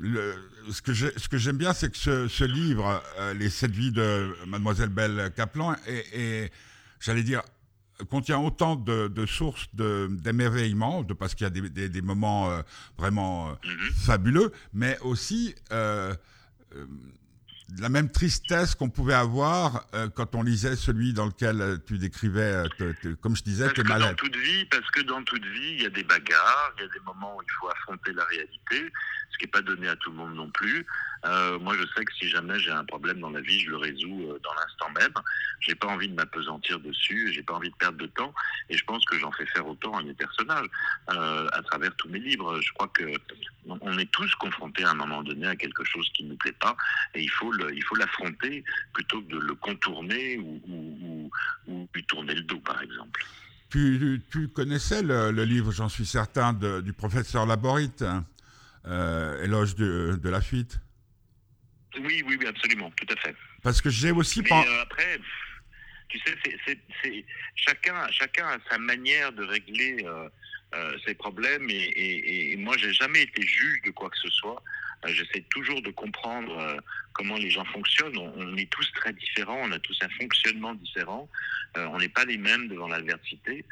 ce 0.01 0.81
que 1.29 1.39
j'aime 1.39 1.57
bien, 1.57 1.73
c'est 1.73 1.91
que 1.91 2.29
ce, 2.29 2.45
livre, 2.45 3.03
Les 3.35 3.51
sept 3.51 3.71
vies 3.71 3.93
de 3.93 4.37
Mademoiselle 4.47 4.89
Belle 4.89 5.33
Kaplan, 5.37 5.77
est 5.87 6.51
j'allais 7.05 7.23
dire, 7.23 7.43
contient 8.09 8.39
autant 8.39 8.77
de, 8.77 9.27
sources 9.27 9.69
d'émerveillement, 9.75 11.03
de, 11.03 11.15
parce 11.15 11.35
qu'il 11.35 11.45
y 11.45 11.49
a 11.49 11.89
des, 11.89 12.03
moments 12.03 12.51
euh, 12.51 12.63
vraiment 12.99 13.51
euh, 13.51 13.53
mhm. 13.65 13.93
fabuleux, 13.93 14.53
mais 14.73 14.99
aussi 15.01 15.55
euh, 15.73 16.15
la 17.79 17.89
même 17.89 18.11
tristesse 18.11 18.75
qu'on 18.75 18.91
pouvait 18.91 19.15
avoir 19.15 19.87
quand 20.15 20.35
on 20.35 20.43
lisait 20.43 20.77
celui 20.77 21.13
dans 21.13 21.27
lequel 21.27 21.79
tu 21.87 21.99
décrivais, 21.99 22.65
comme 23.21 23.37
je 23.37 23.43
disais, 23.43 23.73
tes 23.73 23.83
malades. 23.85 24.11
Dans 24.11 24.15
toute 24.17 24.37
vie, 24.37 24.65
parce 24.67 24.89
que 24.91 25.01
dans 25.03 25.23
toute 25.23 25.45
vie, 25.45 25.75
il 25.77 25.83
y 25.83 25.87
a 25.87 25.91
des 25.91 26.05
bagarres, 26.05 26.73
il 26.77 26.83
y 26.83 26.85
a 26.85 26.89
des 26.89 27.01
moments 27.07 27.37
où 27.37 27.43
il 27.43 27.51
faut 27.59 27.69
affronter 27.71 28.13
la 28.13 28.25
réalité, 28.25 28.93
ce 29.35 29.39
qui 29.39 29.45
n'est 29.45 29.51
pas 29.51 29.63
donné 29.63 29.89
à 29.89 29.97
tout 29.97 30.11
le 30.11 30.17
monde 30.17 30.35
non 30.35 30.49
plus. 30.51 30.87
Euh, 31.25 31.59
moi, 31.59 31.75
je 31.77 31.87
sais 31.97 32.05
que 32.05 32.13
si 32.15 32.29
jamais 32.29 32.59
j'ai 32.61 32.71
un 32.71 32.85
problème 32.85 33.21
dans 33.21 33.31
la 33.31 33.41
vie, 33.41 33.61
je 33.61 33.71
le 33.71 33.77
résous 33.77 34.27
euh, 34.29 34.39
dans 34.43 34.55
l'instant 34.55 34.91
même. 34.95 35.13
J'ai 35.61 35.75
pas 35.75 35.89
envie 35.89 36.09
de 36.09 36.15
m'apesantir 36.15 36.79
dessus, 36.81 37.33
j'ai 37.33 37.43
pas 37.43 37.55
envie 37.55 37.71
de 37.71 37.75
perdre 37.77 37.99
de 37.99 38.07
temps, 38.07 38.33
et 38.69 38.77
je 38.77 38.85
pense 38.85 39.05
que 39.07 39.19
j'en 39.19 39.33
fais 39.33 39.47
faire 39.47 39.67
autant 39.67 39.97
à 39.97 40.03
mes 40.03 40.15
personnages 40.15 40.67
euh, 41.11 41.49
à 41.53 41.63
travers 41.63 41.95
tous 41.97 42.09
mes 42.09 42.21
livres. 42.21 42.61
Je 42.61 42.73
crois 42.75 42.89
que 42.89 43.05
on 43.67 43.99
est 43.99 44.11
tous 44.11 44.33
confrontés 44.37 44.85
à 44.85 44.91
un 44.91 44.95
moment 44.95 45.23
donné 45.23 45.47
à 45.47 45.57
quelque 45.57 45.85
chose 45.85 46.09
qui 46.15 46.25
ne 46.25 46.31
nous 46.31 46.37
plaît 46.37 46.53
pas, 46.53 46.77
et 47.15 47.23
il 47.23 47.31
faut 47.31 47.53
l'affronter 47.53 48.63
plutôt 48.93 49.23
que 49.23 49.33
de 49.33 49.39
le 49.39 49.55
contourner 49.55 50.39
ou, 50.39 50.61
ou, 51.67 51.89
lui 51.95 52.05
tourner 52.05 52.35
le 52.35 52.43
dos, 52.43 52.61
par 52.61 52.83
exemple. 52.83 53.25
Tu, 53.71 54.21
tu 54.31 54.49
connaissais 54.49 55.03
le, 55.03 55.31
livre, 55.45 55.73
j'en 55.73 55.89
suis 55.89 56.07
certain, 56.07 56.53
du 56.53 56.93
professeur 56.93 57.47
Laborite, 57.47 58.03
hein, 58.03 58.25
Éloge 58.87 59.75
de, 59.77 60.19
de 60.23 60.29
la 60.29 60.41
fuite 60.41 60.79
oui, 62.01 62.23
oui, 62.27 62.37
oui, 62.41 62.47
absolument, 62.47 62.91
tout 62.93 63.07
à 63.13 63.17
fait. 63.17 63.35
Parce 63.63 63.81
que 63.81 63.91
j'ai 63.91 64.11
aussi... 64.11 64.43
Mais 64.43 64.51
euh, 64.53 64.83
après, 64.83 65.19
tu 66.09 66.19
sais, 66.19 67.25
chacun, 67.55 67.95
chacun 68.11 68.47
a 68.47 68.59
sa 68.71 68.79
manière 68.79 69.33
de 69.33 69.45
régler 69.45 70.05
euh, 70.05 70.29
euh, 70.75 70.99
ses 71.07 71.15
problèmes 71.15 71.69
et, 71.71 71.75
et, 71.75 72.53
et 72.53 72.57
moi, 72.57 72.77
j'ai 72.79 72.93
jamais 72.93 73.23
été 73.23 73.43
juge 73.43 73.83
de 73.83 73.91
quoi 73.91 74.11
que 74.11 74.19
ce 74.19 74.29
soit. 74.31 74.63
J'essaie 75.07 75.45
toujours 75.51 75.83
de 75.83 75.91
comprendre 75.91 76.79
comment 77.13 77.37
les 77.37 77.51
gens 77.51 77.65
fonctionnent. 77.67 78.17
On, 78.17 78.57
est 78.57 78.71
tous 78.71 78.91
très 78.93 79.13
différents, 79.13 79.59
on 79.63 79.73
a 79.73 79.79
tous 79.79 79.97
un 80.03 80.09
fonctionnement 80.21 80.75
différent. 80.75 81.29
on 81.77 81.99
n'est 81.99 82.09
pas 82.09 82.25
les 82.25 82.39
mêmes 82.39 82.69
devant 82.69 82.89
l'adversité. 82.89 83.65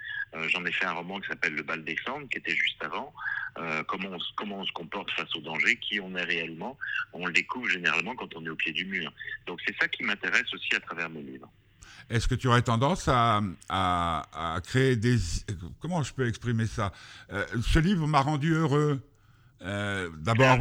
J'en 0.49 0.65
ai 0.65 0.73
fait 0.73 0.87
un 0.87 0.93
roman 0.93 1.21
qui 1.21 1.29
s'appelle 1.29 1.55
Le 1.55 1.63
bal 1.63 1.85
des 1.85 1.97
cendres, 2.05 2.29
qui 2.29 2.39
était 2.39 2.55
juste 2.55 2.83
avant. 2.85 3.13
Euh, 3.59 3.83
comment, 3.87 4.09
on, 4.11 4.65
se 4.65 4.73
comporte 4.73 5.11
face 5.11 5.35
au 5.37 5.41
danger, 5.41 5.77
qui 5.77 6.01
on 6.01 6.15
est 6.17 6.25
réellement. 6.25 6.79
On 7.13 7.27
le 7.27 7.33
découvre 7.33 7.69
généralement 7.69 8.15
quand 8.15 8.35
on 8.35 8.45
est 8.47 8.49
au 8.49 8.57
pied 8.57 8.73
du 8.73 8.87
mur. 8.87 9.13
Donc 9.47 9.61
c'est 9.67 9.77
ça 9.79 9.89
qui 9.89 10.03
m'intéresse 10.05 10.53
aussi 10.55 10.75
à 10.75 10.81
travers 10.81 11.11
mes 11.11 11.23
livres. 11.23 11.51
Est-ce 12.09 12.29
que 12.29 12.35
tu 12.35 12.49
aurais 12.49 12.63
tendance 12.63 13.09
à, 13.09 13.43
créer 14.67 14.97
des... 14.97 15.17
Comment 15.81 16.03
je 16.03 16.15
peux 16.15 16.27
exprimer 16.27 16.67
ça? 16.67 16.93
Euh, 17.33 17.45
Ce 17.63 17.79
livre 17.79 18.07
m'a 18.07 18.21
rendu 18.21 18.55
heureux. 18.55 19.01
Euh, 19.65 20.11
d'abord, 20.19 20.59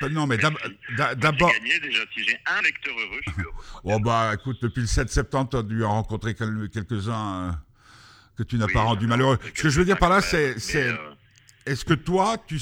ah, 0.00 0.08
non 0.08 0.26
mais 0.26 0.38
d'abord. 0.38 1.52
gagné 1.52 1.78
déjà. 1.80 2.02
Si 2.14 2.24
j'ai 2.24 2.38
un 2.46 2.62
lecteur 2.62 2.94
heureux, 2.98 3.20
je 3.26 3.32
suis 3.32 3.42
heureux. 3.42 3.54
oh 3.84 4.00
bah 4.00 4.32
écoute, 4.32 4.58
depuis 4.62 4.80
le 4.80 4.86
7 4.86 5.10
septembre, 5.10 5.50
tu 5.50 5.56
as 5.58 5.62
dû 5.62 5.84
en 5.84 5.90
rencontrer 5.90 6.34
quelques-uns 6.34 7.60
que 8.36 8.42
tu 8.42 8.56
n'as 8.56 8.68
pas 8.68 8.80
rendu 8.80 9.06
malheureux. 9.06 9.38
Ce 9.54 9.62
que 9.62 9.68
je 9.68 9.78
veux 9.78 9.84
dire 9.84 9.98
par 9.98 10.08
là, 10.08 10.20
c'est 10.22 10.56
est-ce 11.66 11.84
que 11.84 11.94
toi, 11.94 12.36
tu, 12.46 12.60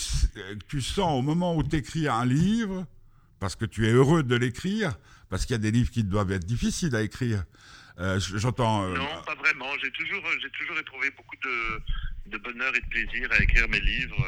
tu 0.69 0.81
sens 0.81 1.19
au 1.19 1.23
moment 1.23 1.57
où 1.57 1.63
tu 1.63 1.77
écris 1.77 2.07
un 2.07 2.25
livre, 2.25 2.87
parce 3.41 3.57
que 3.57 3.65
tu 3.65 3.87
es 3.87 3.91
heureux 3.91 4.23
de 4.23 4.37
l'écrire, 4.37 4.97
parce 5.29 5.45
qu'il 5.45 5.55
y 5.55 5.59
a 5.59 5.63
des 5.63 5.73
livres 5.73 5.91
qui 5.91 6.05
doivent 6.05 6.31
être 6.31 6.45
difficiles 6.45 6.95
à 6.95 7.03
écrire, 7.03 7.45
euh, 7.99 8.21
j'entends... 8.21 8.85
Euh, 8.85 8.95
non, 8.97 9.23
pas 9.27 9.35
vraiment. 9.35 9.67
J'ai 9.83 9.91
toujours, 9.91 10.23
j'ai 10.41 10.51
toujours 10.51 10.79
éprouvé 10.79 11.11
beaucoup 11.17 11.37
de, 11.43 12.31
de, 12.31 12.39
bonheur 12.39 12.73
et 12.75 12.81
de 12.81 12.87
plaisir 12.87 13.29
à 13.33 13.43
écrire 13.43 13.69
mes 13.69 13.81
livres. 13.81 14.25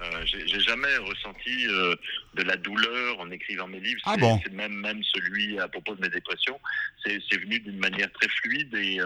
Euh, 0.00 0.24
j'ai 0.24 0.60
jamais 0.60 0.96
ressenti 0.96 1.66
de 1.66 2.42
la 2.42 2.56
douleur 2.56 3.20
en 3.20 3.30
écrivant 3.30 3.68
mes 3.68 3.80
livres. 3.80 4.00
Ah 4.04 4.16
bon 4.16 4.40
C'est 4.42 4.52
même, 4.52 4.74
même 4.74 5.02
celui 5.04 5.58
à 5.58 5.68
propos 5.68 5.94
de 5.94 6.00
mes 6.00 6.08
dépressions. 6.08 6.58
C'est 7.04 7.36
venu 7.36 7.60
d'une 7.60 7.78
manière 7.78 8.10
très 8.12 8.28
fluide 8.28 8.74
et 8.74 8.98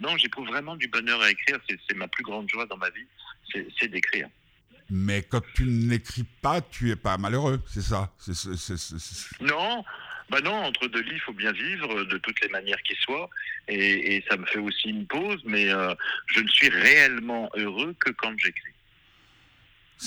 non, 0.00 0.16
j'éprouve 0.16 0.48
vraiment 0.48 0.74
du 0.74 0.88
bonheur 0.88 1.20
à 1.20 1.30
écrire. 1.30 1.58
C'est 1.68 1.96
ma 1.96 2.08
plus 2.08 2.24
grande 2.24 2.48
joie 2.48 2.66
dans 2.66 2.76
ma 2.76 2.90
vie 2.90 3.06
c'est 3.78 3.88
d'écrire. 3.88 4.28
Mais 4.90 5.22
quand 5.22 5.42
tu 5.54 5.64
n'écris 5.64 6.24
pas, 6.42 6.60
tu 6.60 6.90
es 6.90 6.96
pas 6.96 7.16
malheureux, 7.16 7.60
c'est 7.66 7.82
ça? 7.82 8.12
Non, 9.40 9.84
bah 10.28 10.40
non, 10.42 10.54
entre 10.54 10.86
deux 10.88 11.00
lits, 11.00 11.14
il 11.14 11.20
faut 11.20 11.32
bien 11.32 11.52
vivre 11.52 12.04
de 12.04 12.18
toutes 12.18 12.40
les 12.42 12.48
manières 12.48 12.82
qui 12.82 12.94
soient. 12.96 13.30
Et, 13.68 14.22
ça 14.28 14.36
me 14.36 14.44
fait 14.46 14.58
aussi 14.58 14.90
une 14.90 15.06
pause, 15.06 15.40
mais 15.44 15.72
euh, 15.72 15.94
je 16.26 16.40
ne 16.40 16.48
suis 16.48 16.68
réellement 16.68 17.50
heureux 17.56 17.94
que 18.00 18.10
quand 18.10 18.36
j'écris. 18.38 18.72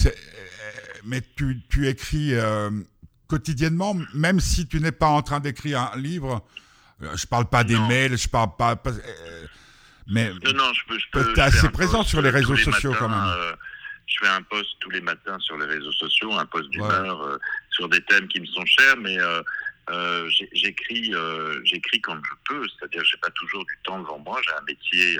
Euh, 0.06 0.12
mais 1.04 1.22
tu, 1.36 1.62
tu 1.70 1.88
écris 1.88 2.34
euh, 2.34 2.70
quotidiennement, 3.28 3.96
même 4.14 4.40
si 4.40 4.68
tu 4.68 4.80
n'es 4.80 4.92
pas 4.92 5.08
en 5.08 5.22
train 5.22 5.40
d'écrire 5.40 5.92
un 5.94 5.98
livre. 5.98 6.46
Je 7.00 7.26
parle 7.26 7.46
pas 7.46 7.64
des 7.64 7.78
mails, 7.78 8.18
je 8.18 8.28
parle 8.30 8.56
pas. 8.58 8.82
Mais 10.08 10.30
non, 10.30 10.54
non, 10.54 10.74
je 10.74 10.86
peux. 10.88 11.00
Je 11.00 11.06
peux 11.12 11.42
assez 11.42 11.70
présent 11.70 12.04
sur 12.04 12.22
les 12.22 12.30
réseaux 12.30 12.58
sociaux 12.58 12.94
quand 12.98 13.10
même. 13.10 13.20
Euh, 13.20 13.54
je 14.08 14.16
fais 14.22 14.32
un 14.32 14.42
post 14.44 14.70
tous 14.80 14.92
les 14.92 15.02
matins 15.02 15.38
sur 15.40 15.58
les 15.58 15.66
réseaux 15.66 15.92
sociaux, 15.94 16.32
un 16.34 16.46
post 16.46 16.70
d'humeur 16.70 17.22
euh, 17.22 17.38
sur 17.72 17.90
des 17.90 18.02
thèmes 18.02 18.28
qui 18.28 18.40
me 18.40 18.46
sont 18.46 18.66
chers, 18.66 18.98
mais 18.98 19.18
euh, 19.90 20.30
j'écris, 20.54 21.14
j'écris 21.64 22.02
quand 22.02 22.16
je 22.16 22.32
peux. 22.46 22.66
C'est-à-dire, 22.70 23.04
j'ai 23.06 23.18
pas 23.18 23.30
toujours 23.32 23.66
du 23.66 23.78
temps 23.84 24.00
devant 24.00 24.20
moi. 24.20 24.40
J'ai 24.44 24.54
un 24.54 24.66
métier 24.66 25.20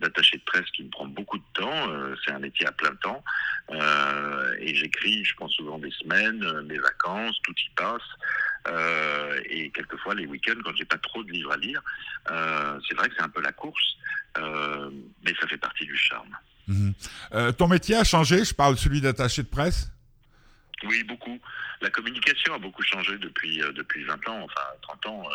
d'attaché 0.00 0.36
de 0.36 0.42
presse 0.42 0.70
qui 0.72 0.84
me 0.84 0.90
prend 0.90 1.06
beaucoup 1.06 1.38
de 1.38 1.44
temps. 1.54 2.16
c'est 2.24 2.32
un 2.32 2.38
métier 2.38 2.66
à 2.66 2.72
plein 2.72 2.94
temps. 2.96 3.22
et 4.60 4.74
j'écris, 4.74 5.24
je 5.24 5.34
prends 5.34 5.48
souvent 5.48 5.78
des 5.78 5.90
semaines, 5.90 6.62
mes 6.62 6.78
vacances, 6.78 7.36
tout 7.42 7.54
y 7.58 7.74
passe. 7.74 8.02
Euh, 8.68 9.40
et 9.48 9.70
quelquefois 9.70 10.14
les 10.14 10.26
week-ends 10.26 10.58
quand 10.64 10.74
j'ai 10.76 10.84
pas 10.84 10.98
trop 10.98 11.22
de 11.22 11.30
livres 11.30 11.52
à 11.52 11.56
lire. 11.56 11.82
Euh, 12.30 12.78
c'est 12.88 12.96
vrai 12.96 13.08
que 13.08 13.14
c'est 13.16 13.22
un 13.22 13.28
peu 13.28 13.40
la 13.40 13.52
course, 13.52 13.96
euh, 14.38 14.90
mais 15.24 15.32
ça 15.40 15.46
fait 15.46 15.58
partie 15.58 15.84
du 15.84 15.96
charme. 15.96 16.36
Mhm. 16.68 16.94
ton 17.56 17.68
métier 17.68 17.94
a 17.94 18.02
changé, 18.02 18.44
je 18.44 18.52
parle 18.52 18.76
celui 18.76 19.00
d'attaché 19.00 19.44
de 19.44 19.48
presse? 19.48 19.88
Oui, 20.84 21.02
beaucoup. 21.04 21.38
La 21.80 21.90
communication 21.90 22.54
a 22.54 22.58
beaucoup 22.58 22.82
changé 22.82 23.16
depuis, 23.18 23.58
depuis 23.74 24.04
20 24.04 24.28
ans, 24.28 24.42
enfin 24.42 24.66
30 24.82 25.06
ans. 25.06 25.28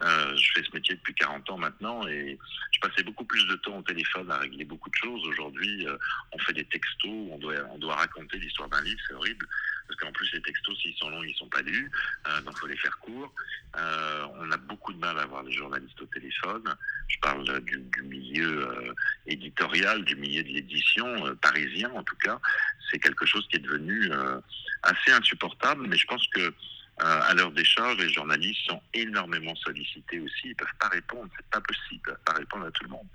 je 0.00 0.52
fais 0.54 0.62
ce 0.62 0.74
métier 0.74 0.94
depuis 0.94 1.14
40 1.14 1.50
ans 1.50 1.58
maintenant 1.58 2.06
et 2.06 2.38
je 2.70 2.80
passais 2.80 3.02
beaucoup 3.02 3.24
plus 3.24 3.46
de 3.46 3.56
temps 3.56 3.78
au 3.78 3.82
téléphone 3.82 4.30
à 4.30 4.38
régler 4.38 4.64
beaucoup 4.64 4.90
de 4.90 4.94
choses. 4.96 5.26
Aujourd'hui, 5.28 5.86
on 6.32 6.38
fait 6.38 6.52
des 6.52 6.64
textos, 6.66 7.28
on 7.30 7.38
doit, 7.38 7.54
on 7.70 7.78
doit 7.78 7.96
raconter 7.96 8.38
l'histoire 8.38 8.68
d'un 8.68 8.82
livre, 8.82 9.00
c'est 9.08 9.14
horrible 9.14 9.46
parce 9.86 10.00
qu'en 10.00 10.12
plus 10.12 10.30
les 10.32 10.42
textos 10.42 10.78
s'ils 10.80 10.94
sont 10.96 11.10
longs 11.10 11.22
ils 11.22 11.34
sont 11.34 11.48
pas 11.48 11.62
lus, 11.62 11.90
euh, 12.28 12.40
donc 12.42 12.58
faut 12.58 12.66
les 12.66 12.76
faire 12.76 12.98
courts. 12.98 13.32
Euh, 13.76 14.26
on 14.38 14.50
a 14.50 14.56
beaucoup 14.56 14.92
de 14.92 14.98
mal 14.98 15.18
à 15.18 15.22
avoir 15.22 15.42
les 15.42 15.52
journalistes 15.52 16.00
au 16.00 16.06
téléphone, 16.06 16.62
je 17.08 17.18
parle 17.20 17.60
du, 17.60 17.84
milieu 18.02 18.94
éditorial, 19.26 20.04
du 20.04 20.16
milieu 20.16 20.42
de 20.42 20.48
l'édition 20.48 21.36
parisien 21.36 21.90
en 21.90 22.02
tout 22.02 22.16
cas. 22.16 22.40
C'est 22.90 22.98
quelque 22.98 23.26
chose 23.26 23.46
qui 23.48 23.56
est 23.56 23.60
devenu 23.60 24.10
assez 24.82 25.12
insupportable, 25.12 25.86
mais 25.88 25.96
je 25.96 26.06
pense 26.06 26.26
que 26.28 26.54
euh, 27.02 27.20
à 27.22 27.34
leur 27.34 27.50
décharge, 27.50 27.96
les 27.98 28.12
journalistes 28.12 28.60
sont 28.68 28.80
énormément 28.92 29.54
sollicités 29.56 30.20
aussi. 30.20 30.42
Ils 30.44 30.54
peuvent 30.54 30.68
pas 30.78 30.88
répondre, 30.88 31.28
c'est 31.36 31.46
pas 31.50 31.60
possible, 31.60 31.82
ils 31.90 32.00
peuvent 32.00 32.24
pas 32.24 32.34
répondre 32.34 32.66
à 32.66 32.70
tout 32.70 32.84
le 32.84 32.90
monde. 32.90 33.06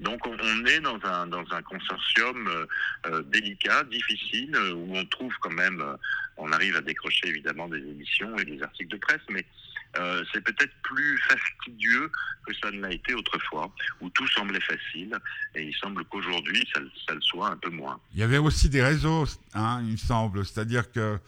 Donc 0.00 0.26
on, 0.26 0.64
est 0.64 0.80
dans 0.80 0.98
un 1.04 1.26
dans 1.26 1.44
un 1.50 1.60
consortium 1.60 2.48
euh, 2.48 2.66
euh, 3.08 3.22
délicat, 3.24 3.84
difficile, 3.84 4.56
où 4.74 4.96
on 4.96 5.04
trouve 5.04 5.34
quand 5.42 5.52
même, 5.52 5.84
on 6.38 6.50
arrive 6.50 6.76
à 6.76 6.80
décrocher 6.80 7.28
évidemment 7.28 7.68
des 7.68 7.78
émissions 7.78 8.38
et 8.38 8.44
des 8.46 8.62
articles 8.62 8.90
de 8.90 8.96
presse, 8.96 9.20
mais 9.28 9.44
c'est 10.32 10.42
peut-être 10.42 10.72
plus 10.82 11.18
fastidieux 11.28 12.10
que 12.46 12.54
ça 12.54 12.70
ne 12.70 12.80
l'a 12.80 12.92
été 12.92 13.14
autrefois, 13.14 13.72
où 14.00 14.08
tout 14.10 14.26
semblait 14.28 14.60
facile, 14.60 15.16
et 15.54 15.64
il 15.64 15.74
semble 15.74 16.04
qu'aujourd'hui, 16.04 16.66
ça, 16.72 16.80
ça, 17.06 17.14
le 17.14 17.20
soit 17.20 17.50
un 17.50 17.56
peu 17.56 17.70
moins. 17.70 18.00
Il 18.14 18.20
y 18.20 18.22
avait 18.22 18.38
aussi 18.38 18.68
des 18.68 18.82
réseaux, 18.82 19.24
hein, 19.54 19.80
il 19.84 19.92
me 19.92 19.96
semble, 19.96 20.44
c'est-à-dire 20.44 20.90
que 20.92 21.18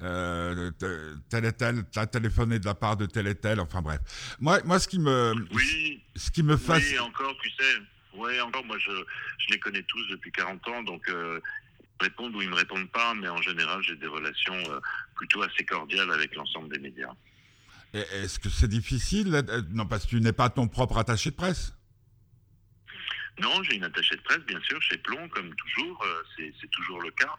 euh, 0.00 0.70
tel 1.28 1.44
et 1.44 1.52
tel, 1.52 1.84
t'as 1.90 2.06
téléphoné 2.06 2.58
de 2.58 2.66
la 2.66 2.74
part 2.74 2.96
de 2.96 3.06
tel 3.06 3.26
et 3.26 3.34
tel, 3.34 3.58
enfin 3.58 3.82
bref. 3.82 3.98
Moi, 4.38 4.60
moi 4.64 4.78
ce 4.78 4.86
qui 4.86 5.00
me, 5.00 5.34
oui, 5.52 6.02
ce 6.14 6.30
qui 6.30 6.44
me 6.44 6.56
fasse. 6.56 6.84
Oui, 6.90 6.98
encore, 7.00 7.36
tu 7.42 7.50
sais, 7.50 7.78
ouais, 8.14 8.40
encore, 8.40 8.64
moi 8.64 8.78
je, 8.78 8.92
je 8.92 9.52
les 9.52 9.58
connais 9.58 9.82
tous 9.82 10.06
depuis 10.08 10.30
40 10.30 10.68
ans, 10.68 10.82
donc 10.84 11.08
euh, 11.08 11.40
ils 12.00 12.04
répondent 12.04 12.34
ou 12.36 12.42
ils 12.42 12.48
me 12.48 12.54
répondent 12.54 12.90
pas, 12.90 13.12
mais 13.14 13.28
en 13.28 13.42
général, 13.42 13.82
j'ai 13.82 13.96
des 13.96 14.06
relations 14.06 14.54
euh, 14.70 14.78
plutôt 15.16 15.42
assez 15.42 15.64
cordiales 15.64 16.12
avec 16.12 16.34
l'ensemble 16.36 16.68
des 16.68 16.78
médias. 16.78 17.12
Est-ce 17.94 18.38
que 18.38 18.48
c'est 18.48 18.68
difficile 18.68 19.34
euh, 19.34 19.62
Non, 19.70 19.86
parce 19.86 20.04
que 20.04 20.10
tu 20.10 20.20
n'es 20.20 20.32
pas 20.32 20.50
ton 20.50 20.68
propre 20.68 20.98
attaché 20.98 21.30
de 21.30 21.36
presse? 21.36 21.74
Non, 23.40 23.62
j'ai 23.62 23.76
une 23.76 23.84
attachée 23.84 24.16
de 24.16 24.22
presse, 24.22 24.40
bien 24.46 24.60
sûr, 24.60 24.80
chez 24.82 24.98
Plomb, 24.98 25.28
comme 25.28 25.54
toujours, 25.54 26.04
c'est 26.36 26.70
toujours 26.70 27.00
le 27.00 27.10
cas. 27.12 27.34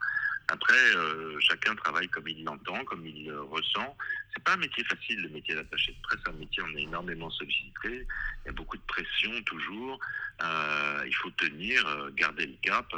Après, 0.52 0.96
euh, 0.96 1.38
chacun 1.40 1.76
travaille 1.76 2.08
comme 2.08 2.28
il 2.28 2.44
l'entend, 2.44 2.84
comme 2.86 3.06
il 3.06 3.28
le 3.28 3.42
ressent. 3.42 3.96
C'est 4.34 4.44
pas 4.44 4.54
un 4.54 4.58
métier 4.58 4.84
facile, 4.84 5.22
le 5.22 5.30
métier 5.30 5.56
d'attaché 5.56 5.92
de 5.92 6.02
presse. 6.02 6.20
C'est 6.24 6.32
un 6.32 6.36
métier, 6.36 6.64
on 6.64 6.78
est 6.78 6.84
énormément 6.84 7.30
sollicité. 7.32 8.08
Il 8.44 8.46
y 8.46 8.50
a 8.50 8.52
beaucoup 8.52 8.78
de 8.78 8.84
pression 8.84 9.32
toujours. 9.44 10.00
Euh, 10.44 11.04
il 11.06 11.16
faut 11.16 11.32
tenir, 11.32 11.86
euh, 11.88 12.12
garder 12.12 12.46
le 12.46 12.56
cap 12.62 12.94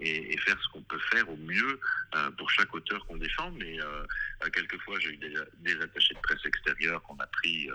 et, 0.00 0.36
faire 0.38 0.60
ce 0.60 0.68
qu'on 0.68 0.82
peut 0.82 0.98
faire 1.10 1.28
au 1.30 1.36
mieux 1.36 1.80
pour 2.36 2.50
chaque 2.50 2.74
auteur 2.74 3.04
qu'on 3.06 3.16
défend. 3.16 3.50
Mais 3.52 3.78
quelquefois, 4.52 4.98
j'ai 4.98 5.10
eu 5.10 5.16
des, 5.16 5.80
attachés 5.80 6.14
de 6.14 6.20
presse 6.20 6.44
extérieurs 6.44 7.00
qu'on 7.02 7.16
a 7.18 7.26
pris 7.26 7.68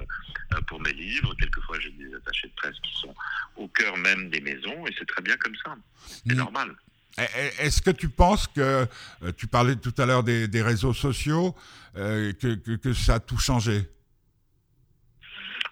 pour 0.67 0.82
mes 0.82 0.93
livres. 0.93 1.34
Quelquefois, 1.36 1.80
j'ai 1.80 1.91
des 1.91 2.13
attachés 2.13 2.48
de 2.48 2.54
presse 2.54 2.78
qui 2.82 2.93
sont 3.00 3.15
au 3.56 3.67
cœur 3.70 3.96
même 3.98 4.30
des 4.30 4.41
maisons 4.41 4.86
et 4.86 4.93
c'est 4.98 5.08
très 5.08 5.22
bien 5.22 5.38
comme 5.38 5.56
ça. 5.63 5.76
C'est 6.06 6.34
mmh. 6.34 6.38
normal. 6.38 6.76
Eh, 7.20 7.24
eh, 7.36 7.65
est-ce 7.65 7.82
que 7.82 7.89
tu 7.89 8.10
penses 8.10 8.48
que, 8.48 8.62
euh, 8.62 9.32
tu 9.38 9.48
parlais 9.48 9.76
tout 9.76 9.93
à 9.98 10.06
l'heure 10.06 10.24
des, 10.24 10.62
réseaux 10.62 10.93
sociaux, 10.93 11.56
euh, 11.96 12.32
que, 12.34 12.93
ça 12.93 13.15
a 13.15 13.20
tout 13.20 13.38
changé? 13.38 13.89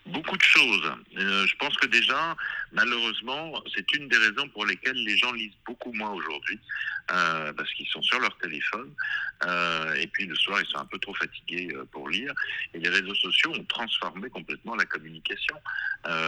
Beaucoup 0.08 0.38
de 0.38 0.43
choses. 0.43 0.91
Euh, 1.17 1.45
je 1.48 1.56
pense 1.58 1.76
que 1.78 1.88
déjà, 1.88 2.36
malheureusement, 2.71 3.62
c'est 3.76 3.91
une 3.95 4.08
des 4.08 4.17
raisons 4.17 4.48
pour 4.54 4.65
lesquelles 4.65 5.04
les 5.04 5.17
gens 5.17 5.32
lisent 5.34 5.58
beaucoup 5.65 5.93
moins 5.93 6.12
aujourd'hui, 6.12 6.60
parce 7.08 7.72
qu'ils 7.74 7.88
sont 7.88 8.02
sur 8.02 8.20
leur 8.20 8.36
téléphone, 8.39 8.91
et 9.98 10.08
puis 10.08 10.26
le 10.26 10.36
soir, 10.36 10.60
ils 10.62 10.68
sont 10.68 10.80
un 10.80 10.86
peu 10.86 11.00
trop 11.00 11.13
fatigués 11.13 11.76
pour 11.91 12.10
lire. 12.10 12.34
Et 12.74 12.80
les 12.80 12.89
réseaux 12.89 13.15
sociaux 13.15 13.52
ont 13.54 13.63
transformé 13.65 14.30
complètement 14.30 14.76
la 14.76 14.86
communication. 14.86 15.56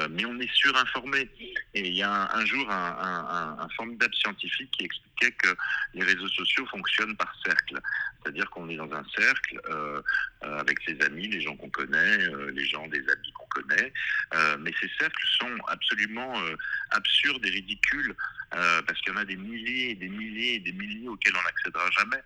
mais 0.10 0.26
on 0.26 0.40
est 0.40 0.54
surinformé. 0.54 1.30
Et 1.74 1.88
il 1.88 1.96
y 1.96 2.04
a 2.04 2.36
un, 2.36 2.46
jour 2.46 2.70
un, 2.70 3.58
un 3.60 3.70
formidable 3.70 4.14
scientifique 4.16 4.72
qui 4.72 4.86
explique 4.86 5.08
que 5.20 5.56
les 5.94 6.04
réseaux 6.04 6.28
sociaux 6.30 6.66
fonctionnent 6.68 7.16
par 7.16 7.34
cercle. 7.44 7.80
C'est-à-dire 8.22 8.50
qu'on 8.50 8.70
est 8.70 8.76
dans 8.76 8.92
un 8.92 9.06
cercle 9.16 9.60
euh, 9.70 10.02
euh, 10.44 10.60
avec 10.60 10.80
ses 10.86 11.00
amis, 11.02 11.28
les 11.28 11.42
gens 11.42 11.56
qu'on 11.56 11.70
connaît, 11.70 12.24
euh, 12.28 12.52
les 12.52 12.66
gens 12.66 12.88
des 12.88 13.00
amis 13.00 13.32
qu'on 13.34 13.62
connaît. 13.62 13.94
mais 14.60 14.72
ces 14.80 14.90
cercles 15.00 15.28
sont 15.40 15.58
absolument 15.68 16.34
absurdes 16.92 17.46
et 17.46 17.50
ridicules 17.50 18.16
parce 18.52 19.00
qu'il 19.02 19.14
y 19.14 19.16
en 19.16 19.20
a 19.20 19.26
des 19.26 19.36
milliers 19.36 19.92
et 19.92 19.96
des 19.96 20.10
milliers 20.10 20.56
et 20.56 20.60
des 20.60 20.72
milliers 20.72 21.08
auxquels 21.08 21.34
on 21.36 21.44
n'accédera 21.44 21.90
jamais. 21.92 22.24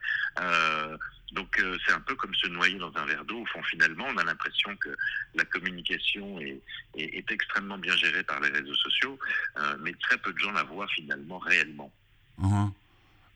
Donc 1.34 1.64
c'est 1.86 1.94
un 1.94 2.02
peu 2.02 2.16
comme 2.16 2.36
se 2.36 2.48
noyer 2.48 2.78
dans 2.78 2.92
un 2.96 3.06
verre 3.06 3.26
d'eau. 3.26 3.42
Au 3.42 3.46
fond, 3.46 3.64
finalement, 3.64 4.06
on 4.10 4.18
a 4.18 4.24
l'impression 4.24 4.76
que 4.78 4.90
la 5.36 5.46
communication 5.46 6.40
est, 6.40 6.62
extrêmement 7.32 7.78
bien 7.78 7.96
gérée 7.96 8.24
par 8.24 8.40
les 8.42 8.50
réseaux 8.50 8.76
sociaux, 8.76 9.18
mais 9.80 9.94
très 9.94 10.18
peu 10.18 10.34
de 10.34 10.38
gens 10.38 10.52
la 10.52 10.64
voient 10.64 10.88
finalement 10.90 11.40
réellement. 11.40 11.92
Uh-huh. 12.42 12.72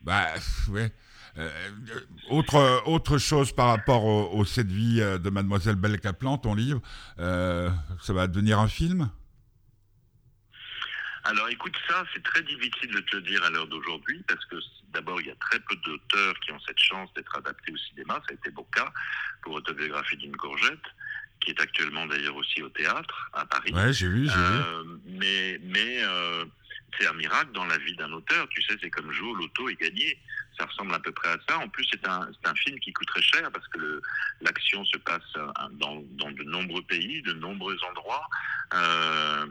Bah, 0.01 0.33
ouais. 0.69 0.91
Euh, 1.37 1.49
autre, 2.29 2.83
autre 2.85 3.17
chose 3.17 3.51
par 3.51 3.67
rapport 3.67 4.05
au, 4.05 4.39
au 4.39 4.43
vie 4.43 5.01
euh, 5.01 5.17
de 5.17 5.29
Mademoiselle 5.29 5.75
Belle 5.75 5.99
Caplan, 5.99 6.37
ton 6.37 6.55
livre, 6.55 6.81
euh, 7.19 7.69
ça 8.01 8.13
va 8.13 8.27
devenir 8.27 8.59
un 8.59 8.69
film? 8.69 9.09
Alors 11.25 11.49
écoute, 11.49 11.75
ça, 11.89 12.05
c'est 12.13 12.23
très 12.23 12.41
difficile 12.43 12.91
de 12.91 12.99
te 13.01 13.15
le 13.15 13.21
dire 13.23 13.43
à 13.43 13.49
l'heure 13.49 13.67
d'aujourd'hui, 13.67 14.23
parce 14.27 14.43
que 14.45 14.55
d'abord, 14.93 15.19
il 15.21 15.27
y 15.27 15.31
a 15.31 15.35
très 15.35 15.59
peu 15.59 15.75
d'auteurs 15.77 16.39
qui 16.39 16.51
ont 16.51 16.59
cette 16.67 16.79
chance 16.79 17.13
d'être 17.15 17.35
adaptés 17.35 17.71
au 17.71 17.77
cinéma. 17.77 18.21
Ça 18.27 18.31
a 18.31 18.33
été 18.33 18.51
beau 18.51 18.67
cas 18.73 18.91
pour 19.41 19.53
Autobiographie 19.53 20.17
d'une 20.17 20.35
courgette, 20.37 20.85
qui 21.41 21.51
est 21.51 21.59
actuellement 21.59 22.05
d'ailleurs 22.05 22.35
aussi 22.35 22.61
au 22.61 22.69
théâtre 22.69 23.29
à 23.33 23.45
Paris. 23.45 23.73
Ouais, 23.73 23.91
j'ai 23.91 24.07
vu, 24.07 24.27
j'ai 24.27 24.37
vu. 24.37 24.99
Mais, 25.05 25.59
mais 25.63 26.01
c'est 26.97 27.07
un 27.07 27.13
miracle 27.13 27.51
dans 27.53 27.65
la 27.65 27.77
vie 27.79 27.95
d'un 27.95 28.11
auteur. 28.11 28.47
Tu 28.49 28.61
sais, 28.61 28.75
c'est 28.81 28.89
comme 28.89 29.11
jouer 29.11 29.29
au 29.29 29.35
loto 29.35 29.67
et 29.69 29.75
gagner. 29.75 30.17
Ça 30.57 30.65
ressemble 30.65 30.93
à 30.93 30.99
peu 30.99 31.11
près 31.11 31.29
à 31.29 31.37
ça. 31.47 31.57
En 31.57 31.67
plus, 31.67 31.85
c'est 31.91 32.07
un, 32.07 32.29
un, 32.45 32.55
film 32.55 32.79
qui 32.79 32.93
coûte 32.93 33.07
très 33.07 33.21
cher 33.21 33.51
parce 33.51 33.67
que 33.67 34.01
l'action 34.41 34.85
se 34.85 34.97
passe 34.97 35.21
euh, 35.37 35.47
dans, 35.71 36.01
de 36.31 36.43
nombreux 36.43 36.81
pays, 36.83 37.21
de 37.23 37.33
nombreux 37.33 37.77
endroits. 37.89 38.27
Euh, 38.73 39.45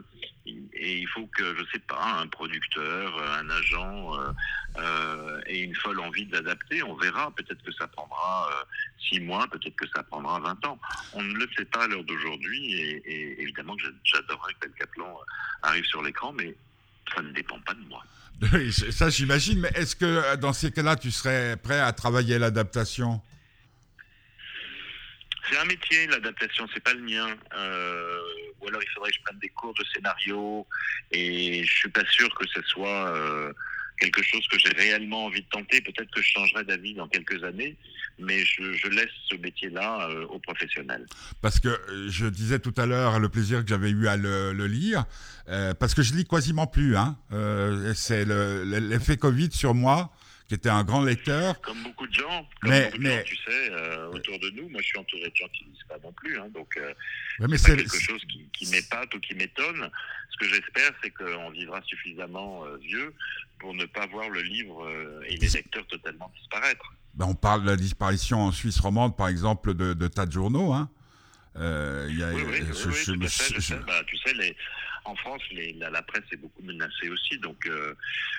et 0.45 0.99
il 0.99 1.07
faut 1.07 1.27
que, 1.27 1.55
je 1.57 1.63
sais 1.71 1.79
pas, 1.79 2.19
un 2.19 2.27
producteur, 2.27 3.21
un 3.39 3.49
agent 3.49 4.19
euh, 4.19 4.31
euh 4.77 5.41
ait 5.47 5.59
une 5.59 5.75
folle 5.75 5.99
envie 5.99 6.25
de 6.25 6.33
l'adapter. 6.33 6.83
On 6.83 6.95
verra. 6.95 7.31
Peut-être 7.31 7.63
que 7.63 7.71
ça 7.71 7.87
prendra 7.87 8.49
euh, 8.51 8.63
six 8.99 9.19
mois, 9.19 9.47
peut-être 9.47 9.75
que 9.75 9.87
ça 9.95 10.03
prendra 10.03 10.39
20 10.39 10.65
ans. 10.65 10.79
On 11.13 11.23
ne 11.23 11.33
le 11.33 11.47
sait 11.57 11.65
pas 11.65 11.83
à 11.83 11.87
l'heure 11.87 12.03
d'aujourd'hui. 12.03 12.73
Et, 12.73 13.41
évidemment 13.41 13.75
que 13.75 13.83
j'adorerais 14.03 14.53
que 14.59 14.67
Tel 14.67 15.03
arrive 15.63 15.85
sur 15.85 16.01
l'écran, 16.01 16.33
mais 16.33 16.55
ça 17.13 17.21
ne 17.21 17.31
dépend 17.31 17.59
pas 17.59 17.73
de 17.73 17.83
moi. 17.87 18.03
Ça 18.91 19.09
j'imagine, 19.09 19.59
mais 19.59 19.71
est-ce 19.75 19.95
que 19.95 20.05
euh, 20.05 20.35
dans 20.35 20.53
ces 20.53 20.71
cas-là, 20.71 20.95
tu 20.95 21.11
serais 21.11 21.57
prêt 21.57 21.79
à 21.79 21.91
travailler 21.93 22.37
l'adaptation? 22.37 23.21
C'est 25.49 25.57
un 25.57 25.65
métier, 25.65 26.07
l'adaptation, 26.07 26.67
c'est 26.73 26.83
pas 26.83 26.93
le 26.93 27.01
mien. 27.01 27.27
Euh, 27.55 28.19
ou 28.59 28.67
alors 28.67 28.81
il 28.81 28.89
faudrait 28.89 29.11
que 29.11 29.17
je 29.17 29.21
prenne 29.21 29.39
des 29.39 29.49
cours 29.49 29.73
de 29.73 29.83
scénario, 29.93 30.65
et 31.11 31.63
je 31.63 31.71
suis 31.71 31.89
pas 31.89 32.05
sûr 32.09 32.33
que 32.35 32.47
ce 32.47 32.61
soit 32.63 33.09
euh, 33.15 33.53
quelque 33.99 34.21
chose 34.23 34.45
que 34.47 34.57
j'ai 34.59 34.69
réellement 34.69 35.25
envie 35.25 35.41
de 35.41 35.47
tenter. 35.47 35.81
Peut-être 35.81 36.09
que 36.11 36.21
je 36.21 36.29
changerai 36.29 36.63
d'avis 36.63 36.93
dans 36.93 37.07
quelques 37.07 37.43
années, 37.43 37.75
mais 38.19 38.43
je, 38.45 38.89
laisse 38.89 39.09
ce 39.29 39.35
métier-là 39.35 40.09
euh, 40.09 40.25
aux 40.27 40.39
professionnels. 40.39 41.05
Parce 41.41 41.59
que 41.59 41.69
euh, 41.69 42.09
je 42.09 42.27
disais 42.27 42.59
tout 42.59 42.73
à 42.77 42.85
l'heure 42.85 43.19
le 43.19 43.29
plaisir 43.29 43.61
que 43.63 43.67
j'avais 43.69 43.89
eu 43.89 44.07
à 44.07 44.17
le, 44.17 44.51
lire, 44.67 45.05
euh, 45.49 45.73
parce 45.73 45.93
que 45.93 46.01
je 46.01 46.13
lis 46.13 46.25
quasiment 46.25 46.67
plus. 46.67 46.95
Hein. 46.97 47.17
c'est 47.95 48.25
l'effet 48.25 49.17
Covid 49.17 49.51
sur 49.51 49.73
moi 49.73 50.11
qui 50.47 50.53
était 50.53 50.69
un 50.69 50.83
grand 50.83 51.03
lecteur. 51.03 51.59
Comme 51.61 51.81
beaucoup 51.83 52.07
de 52.07 52.13
gens, 52.13 52.47
comme 52.61 52.71
mais, 52.71 52.85
beaucoup 52.85 52.97
de 52.99 53.03
gens, 53.03 53.23
tu 53.25 53.35
sais, 53.37 53.71
autour 54.13 54.39
de 54.39 54.49
nous. 54.51 54.69
Moi, 54.69 54.81
je 54.81 54.87
suis 54.87 54.97
entouré 54.97 55.29
de 55.29 55.35
gens 55.35 55.47
qui 55.53 55.65
ne 55.65 55.71
lisent 55.71 55.83
pas 55.87 55.97
non 56.03 56.11
plus. 56.11 56.37
Hein, 56.39 56.47
donc, 56.53 56.79
mais 57.39 57.57
c'est 57.57 57.75
quelque 57.75 57.99
chose 57.99 58.21
qui, 58.31 58.47
qui 58.53 58.69
m'épate 58.71 59.13
ou 59.13 59.19
qui 59.19 59.35
m'étonne. 59.35 59.89
Ce 60.31 60.37
que 60.37 60.53
j'espère, 60.53 60.91
c'est 61.03 61.11
qu'on 61.11 61.49
vivra 61.51 61.81
suffisamment 61.83 62.63
vieux 62.81 63.13
pour 63.59 63.73
ne 63.73 63.85
pas 63.85 64.05
voir 64.07 64.29
le 64.29 64.41
livre 64.41 64.87
et 65.27 65.37
les 65.37 65.47
lecteurs 65.47 65.87
totalement 65.87 66.31
disparaître. 66.37 66.93
Ben, 67.15 67.25
on 67.25 67.35
parle 67.35 67.63
de 67.63 67.67
la 67.67 67.77
disparition 67.77 68.41
en 68.41 68.51
Suisse 68.51 68.79
romande, 68.79 69.15
par 69.15 69.29
exemple, 69.29 69.73
de, 69.73 70.07
tas 70.07 70.25
de 70.25 70.33
journaux. 70.33 70.73
Hein. 70.73 70.89
Euh, 71.57 72.09
y 72.11 72.21
a, 72.21 72.33
oui, 72.33 72.43
oui, 72.45 72.57
je, 72.67 72.89
oui, 72.89 73.17
je, 73.21 73.59
sais, 73.61 73.75
bah, 73.87 74.03
tu 74.05 74.17
sais, 74.17 74.33
les, 74.33 74.55
en 75.05 75.15
France, 75.15 75.41
les, 75.51 75.73
la, 75.73 76.01
presse 76.01 76.23
est 76.31 76.37
beaucoup 76.37 76.61
menacée 76.63 77.09
aussi. 77.09 77.37
Donc 77.39 77.65
euh, 77.67 77.93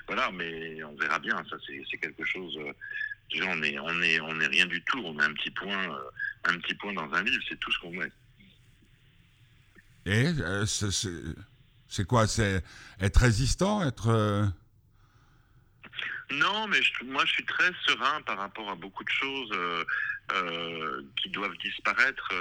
voilà, 0.07 0.31
mais 0.33 0.83
on 0.85 0.95
verra 0.97 1.19
bien. 1.19 1.37
Ça, 1.49 1.57
c'est 1.67 1.99
quelque 1.99 2.25
chose. 2.25 2.57
Euh, 2.59 2.73
on 3.43 3.63
est, 3.63 3.79
on 3.79 4.03
est, 4.03 4.21
on 4.21 4.41
est 4.41 4.47
rien 4.47 4.67
du 4.67 4.83
tout. 4.83 4.99
On 5.05 5.19
a 5.19 5.25
un 5.25 5.33
petit 5.33 5.51
point, 5.51 5.91
euh, 5.91 6.11
un 6.45 6.59
petit 6.59 6.75
point 6.75 6.93
dans 6.93 7.13
un 7.13 7.23
livre. 7.23 7.43
C'est 7.49 7.59
tout 7.59 7.73
ce 7.73 7.79
qu'on 7.81 8.03
est. 8.03 8.13
Et 10.07 10.27
c'est 11.89 12.07
quoi 12.07 12.27
C'est 12.29 12.63
être 13.01 13.21
résistant, 13.21 13.85
être 13.87 14.53
non, 16.31 16.67
mais 16.67 16.79
moi 17.05 17.25
je 17.25 17.33
suis 17.33 17.45
très 17.45 17.71
serein 17.87 18.21
par 18.23 18.39
rapport 18.39 18.69
à 18.69 18.75
beaucoup 18.75 19.05
de 19.05 19.09
choses 19.09 19.51
euh, 20.33 21.03
qui 21.23 21.31
doivent 21.31 21.57
disparaître. 21.59 22.33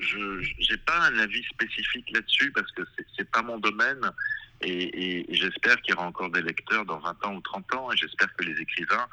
Je 0.00 0.72
n'ai 0.72 0.78
pas 0.78 0.98
un 0.98 1.18
avis 1.18 1.42
spécifique 1.44 2.10
là-dessus 2.10 2.52
parce 2.52 2.70
que 2.72 2.82
c'est 2.96 3.06
n'est 3.18 3.24
pas 3.26 3.42
mon 3.42 3.58
domaine. 3.58 4.10
Et, 4.64 5.26
j'espère 5.30 5.80
qu'il 5.82 5.94
y 5.94 5.98
aura 5.98 6.06
encore 6.06 6.30
des 6.30 6.42
lecteurs 6.42 6.84
dans 6.84 6.98
20 6.98 7.24
ans 7.24 7.34
ou 7.34 7.40
30 7.40 7.74
ans. 7.74 7.92
Et 7.92 7.96
j'espère 7.96 8.32
que 8.36 8.44
les 8.44 8.60
écrivains 8.60 9.06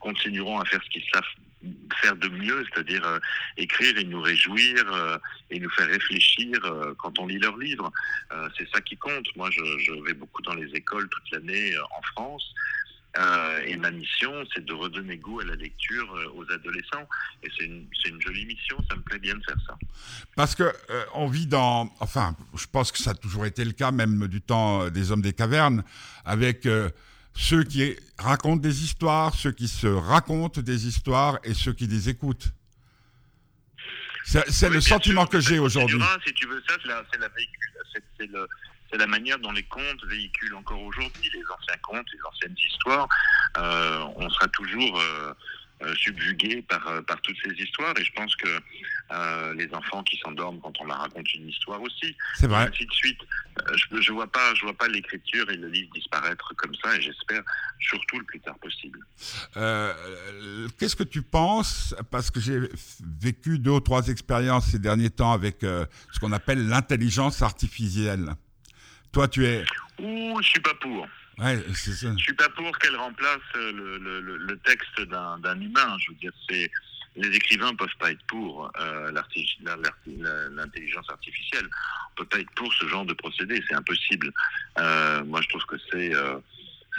continueront 0.00 0.60
à 0.60 0.64
faire 0.64 0.80
ce 0.84 0.90
qu'ils 0.90 1.04
savent 1.12 1.24
faire 2.00 2.16
de 2.16 2.28
mieux, 2.28 2.64
c'est-à-dire 2.72 3.06
euh, 3.06 3.18
écrire 3.56 3.96
et 3.96 4.04
nous 4.04 4.20
réjouir 4.20 4.84
euh, 4.92 5.16
et 5.50 5.60
nous 5.60 5.70
faire 5.70 5.86
réfléchir 5.86 6.58
euh, 6.64 6.94
quand 6.98 7.18
on 7.20 7.26
lit 7.26 7.38
leurs 7.38 7.56
livres. 7.56 7.92
c'est 8.58 8.68
ça 8.70 8.80
qui 8.80 8.96
compte. 8.96 9.26
Moi, 9.36 9.48
je, 9.50 9.62
je, 9.78 9.92
vais 10.04 10.14
beaucoup 10.14 10.42
dans 10.42 10.54
les 10.54 10.68
écoles 10.74 11.08
toute 11.08 11.30
l'année 11.30 11.72
en 11.96 12.02
France. 12.14 12.54
Euh, 13.18 13.60
et 13.66 13.76
ma 13.76 13.90
mission, 13.90 14.32
c'est 14.54 14.64
de 14.64 14.72
redonner 14.72 15.18
goût 15.18 15.40
à 15.40 15.44
la 15.44 15.54
lecture 15.54 16.14
euh, 16.14 16.32
aux 16.34 16.50
adolescents. 16.50 17.06
Et 17.42 17.48
c'est 17.56 17.66
une, 17.66 17.86
une, 18.06 18.22
jolie 18.22 18.46
mission, 18.46 18.76
ça 18.88 18.96
me 18.96 19.02
plaît 19.02 19.18
bien 19.18 19.34
de 19.34 19.44
faire 19.44 19.58
ça. 19.66 19.76
Parce 20.34 20.54
que 20.54 20.62
euh, 20.62 21.04
on 21.14 21.26
vit 21.26 21.46
dans, 21.46 21.92
enfin, 22.00 22.34
je 22.54 22.66
pense 22.66 22.90
que 22.90 22.98
ça 22.98 23.10
a 23.10 23.14
toujours 23.14 23.44
été 23.44 23.64
le 23.64 23.72
cas, 23.72 23.90
même 23.90 24.28
du 24.28 24.40
temps 24.40 24.88
des 24.88 25.12
hommes 25.12 25.20
des 25.20 25.34
cavernes, 25.34 25.84
avec 26.24 26.66
ceux 27.34 27.64
qui 27.64 27.96
racontent 28.18 28.62
des 28.62 28.82
histoires, 28.82 29.34
ceux 29.34 29.52
qui 29.52 29.68
se 29.68 29.86
racontent 29.86 30.62
des 30.62 30.86
histoires 30.86 31.38
et 31.44 31.52
ceux 31.52 31.74
qui 31.74 31.86
les 31.86 32.08
écoutent. 32.08 32.52
C'est 34.24 34.70
le 34.70 34.80
sentiment 34.80 35.26
que 35.26 35.40
j'ai 35.40 35.58
aujourd'hui. 35.58 36.00
Si 36.26 36.32
tu 36.32 36.46
veux 36.46 36.62
ça, 36.66 36.76
c'est 36.80 36.88
la, 36.88 37.02
la, 37.18 37.28
c'est 38.18 38.26
le 38.30 38.46
c'est 38.92 38.98
la 38.98 39.06
manière 39.06 39.38
dont 39.38 39.52
les 39.52 39.62
contes 39.62 40.04
véhiculent 40.06 40.54
encore 40.54 40.82
aujourd'hui 40.82 41.30
les 41.32 41.42
anciens 41.50 41.78
contes, 41.82 42.06
les 42.12 42.20
anciennes 42.28 42.56
histoires. 42.66 43.08
Euh, 43.56 44.04
on 44.16 44.28
sera 44.28 44.48
toujours 44.48 45.00
euh, 45.00 45.32
euh, 45.82 45.94
subjugué 45.94 46.62
par, 46.62 47.02
par 47.06 47.20
toutes 47.22 47.36
ces 47.42 47.52
histoires 47.52 47.94
et 47.98 48.04
je 48.04 48.12
pense 48.12 48.36
que 48.36 48.48
les 49.54 49.68
enfants 49.74 50.02
qui 50.04 50.16
s'endorment 50.24 50.58
quand 50.62 50.72
on 50.80 50.86
leur 50.86 50.98
raconte 50.98 51.34
une 51.34 51.46
histoire 51.46 51.82
aussi. 51.82 52.16
C'est 52.34 52.46
vrai. 52.46 52.66
Ainsi 52.66 52.86
de 52.86 52.92
suite. 52.92 53.18
je, 53.74 54.00
je 54.00 54.10
vois 54.10 54.26
pas, 54.26 54.54
je 54.54 54.62
vois 54.62 54.72
pas 54.72 54.88
l'écriture 54.88 55.50
et 55.50 55.56
le 55.56 55.68
livre 55.68 55.90
disparaître 55.92 56.54
comme 56.56 56.74
ça 56.82 56.96
et 56.96 57.02
j'espère 57.02 57.42
surtout 57.78 58.18
le 58.18 58.24
plus 58.24 58.40
tard 58.40 58.56
possible. 58.58 59.00
Qu'est-ce 60.78 60.96
que 60.96 61.02
tu 61.02 61.20
penses 61.20 61.94
Parce 62.10 62.30
que 62.30 62.40
j'ai 62.40 62.58
vécu 63.20 63.58
deux 63.58 63.72
ou 63.72 63.80
trois 63.80 64.08
expériences 64.08 64.68
ces 64.68 64.78
derniers 64.78 65.10
temps 65.10 65.32
avec 65.32 65.58
ce 65.60 66.18
qu'on 66.18 66.32
appelle 66.32 66.66
l'intelligence 66.66 67.42
artificielle? 67.42 68.34
Toi, 69.12 69.28
tu 69.28 69.44
es. 69.46 69.64
Ouh, 69.98 70.40
je 70.42 70.48
suis 70.48 70.60
pas 70.60 70.74
pour. 70.74 71.06
Ouais, 71.38 71.62
c'est 71.74 71.92
ça. 71.92 72.12
Je 72.16 72.22
suis 72.22 72.34
pas 72.34 72.48
pour 72.50 72.76
qu'elle 72.78 72.96
remplace 72.96 73.40
le, 73.54 73.98
le, 73.98 74.20
le 74.36 74.58
texte 74.58 75.00
d'un 75.02 75.60
humain. 75.60 75.96
Je 75.98 76.10
veux 76.10 76.18
dire, 76.18 76.32
c'est 76.48 76.70
les 77.16 77.28
écrivains 77.28 77.74
peuvent 77.74 77.88
pas 77.98 78.10
être 78.10 78.24
pour 78.26 78.70
euh, 78.80 79.12
l'intelligence 79.12 81.10
artificielle. 81.10 81.66
On 82.12 82.14
peut 82.16 82.24
pas 82.24 82.40
être 82.40 82.50
pour 82.52 82.72
ce 82.72 82.86
genre 82.88 83.04
de 83.04 83.12
procédé, 83.12 83.62
c'est 83.68 83.74
impossible. 83.74 84.32
Euh, 84.78 85.22
moi, 85.24 85.40
je 85.42 85.48
trouve 85.48 85.64
que 85.66 85.76
c'est 85.90 86.14
euh, 86.14 86.38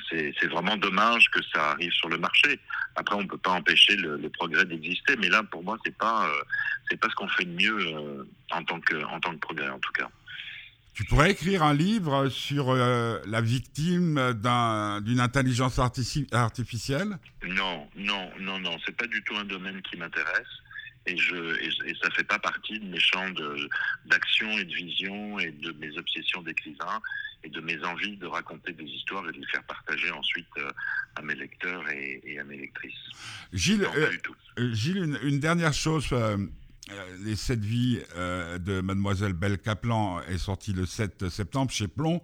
c'est 0.09 0.47
vraiment 0.47 0.77
dommage 0.77 1.29
que 1.31 1.39
ça 1.51 1.71
arrive 1.71 1.91
sur 1.91 2.09
le 2.09 2.17
marché. 2.17 2.59
Après, 2.95 3.15
on 3.15 3.25
peut 3.25 3.37
pas 3.37 3.51
empêcher 3.51 3.95
le, 3.95 4.17
le 4.17 4.29
progrès 4.29 4.65
d'exister, 4.65 5.15
mais 5.17 5.29
là, 5.29 5.41
pour 5.43 5.63
moi, 5.63 5.77
c'est 5.83 5.97
pas 5.97 6.27
euh, 6.27 6.43
c'est 6.89 6.97
pas 6.97 7.09
ce 7.09 7.15
qu'on 7.15 7.27
fait 7.29 7.45
de 7.45 7.55
mieux 7.55 7.79
euh, 7.79 8.23
en 8.51 8.63
tant 8.63 8.79
que 8.79 9.03
en 9.05 9.19
tant 9.19 9.31
que 9.31 9.39
progrès, 9.39 9.69
en 9.69 9.79
tout 9.79 9.91
cas. 9.93 10.09
Tu 10.93 11.03
pourrais 11.05 11.31
écrire 11.31 11.63
un 11.63 11.73
livre 11.73 12.29
sur 12.29 12.69
euh, 12.69 13.19
la 13.25 13.41
victime 13.41 14.33
d'une 15.03 15.19
intelligence 15.19 15.79
artificielle? 15.79 17.17
Non, 17.47 17.87
non, 17.95 18.29
non, 18.39 18.59
non. 18.59 18.77
C'est 18.85 18.95
pas 18.95 19.07
du 19.07 19.23
tout 19.23 19.35
un 19.35 19.45
domaine 19.45 19.81
qui 19.81 19.97
m'intéresse. 19.97 20.47
Et, 21.05 21.17
je, 21.17 21.35
et, 21.59 21.95
ça 22.01 22.09
fait 22.11 22.23
pas 22.23 22.39
partie 22.39 22.79
de 22.79 22.85
mes 22.85 22.99
champs 22.99 23.29
d'action 24.05 24.49
et 24.57 24.63
de 24.63 24.73
vision 24.73 25.39
et 25.39 25.51
de 25.51 25.71
mes 25.73 25.97
obsessions 25.97 26.41
d'écrivain 26.43 27.01
et 27.43 27.49
de 27.49 27.59
mes 27.59 27.83
envies 27.83 28.15
de 28.15 28.27
raconter 28.27 28.71
des 28.71 28.85
histoires 28.85 29.27
et 29.27 29.33
de 29.33 29.37
les 29.37 29.47
faire 29.47 29.63
partager 29.63 30.11
ensuite 30.11 30.47
euh, 30.59 30.71
à 31.15 31.21
mes 31.21 31.35
lecteurs 31.35 31.83
et, 31.89 32.37
à 32.39 32.43
mes 32.45 32.57
lectrices. 32.57 32.93
Gilles, 33.51 33.85
euh, 33.97 34.73
Gilles 34.73 35.19
une, 35.23 35.39
dernière 35.39 35.73
chose. 35.73 36.07
Euh, 36.91 37.17
les 37.23 37.35
sept 37.35 37.59
vies 37.59 38.01
euh, 38.15 38.57
de 38.57 38.81
Mademoiselle 38.81 39.33
Belle 39.33 39.57
Kaplan 39.57 40.21
est 40.23 40.37
sorti 40.37 40.73
le 40.73 40.85
7 40.85 41.29
septembre 41.29 41.71
chez 41.71 41.87
Plomb, 41.87 42.21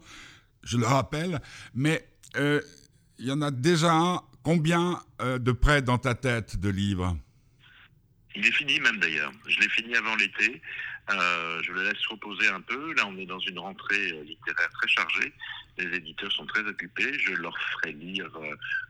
je 0.64 0.78
le 0.78 0.86
rappelle, 0.86 1.40
mais 1.74 2.06
euh, 2.36 2.62
il 3.18 3.28
y 3.28 3.32
en 3.32 3.42
a 3.42 3.52
déjà 3.52 3.94
un. 3.94 4.22
Combien 4.42 5.02
de 5.22 5.52
près 5.52 5.82
dans 5.82 5.98
ta 5.98 6.16
tête 6.16 6.58
de 6.58 6.70
livres? 6.70 7.18
Il 8.36 8.48
est 8.48 8.52
fini 8.54 8.80
même 8.80 8.98
d'ailleurs. 9.00 9.34
Je 9.46 9.60
l'ai 9.60 9.68
fini 9.70 9.94
avant 9.96 10.16
l'été. 10.16 10.62
Je 11.10 11.72
le 11.72 11.84
laisse 11.84 12.06
reposer 12.08 12.48
un 12.48 12.62
peu. 12.62 12.94
Là, 12.94 13.08
on 13.08 13.18
est 13.18 13.26
dans 13.26 13.40
une 13.40 13.60
rentrée 13.60 14.12
littéraire 14.24 14.70
très 14.72 14.88
chargée. 14.88 15.34
Les 15.78 15.98
éditeurs 15.98 16.32
sont 16.32 16.46
très 16.46 16.62
occupés. 16.62 17.18
Je 17.20 17.34
leur 17.34 17.58
ferai 17.58 17.94
lire 17.94 18.30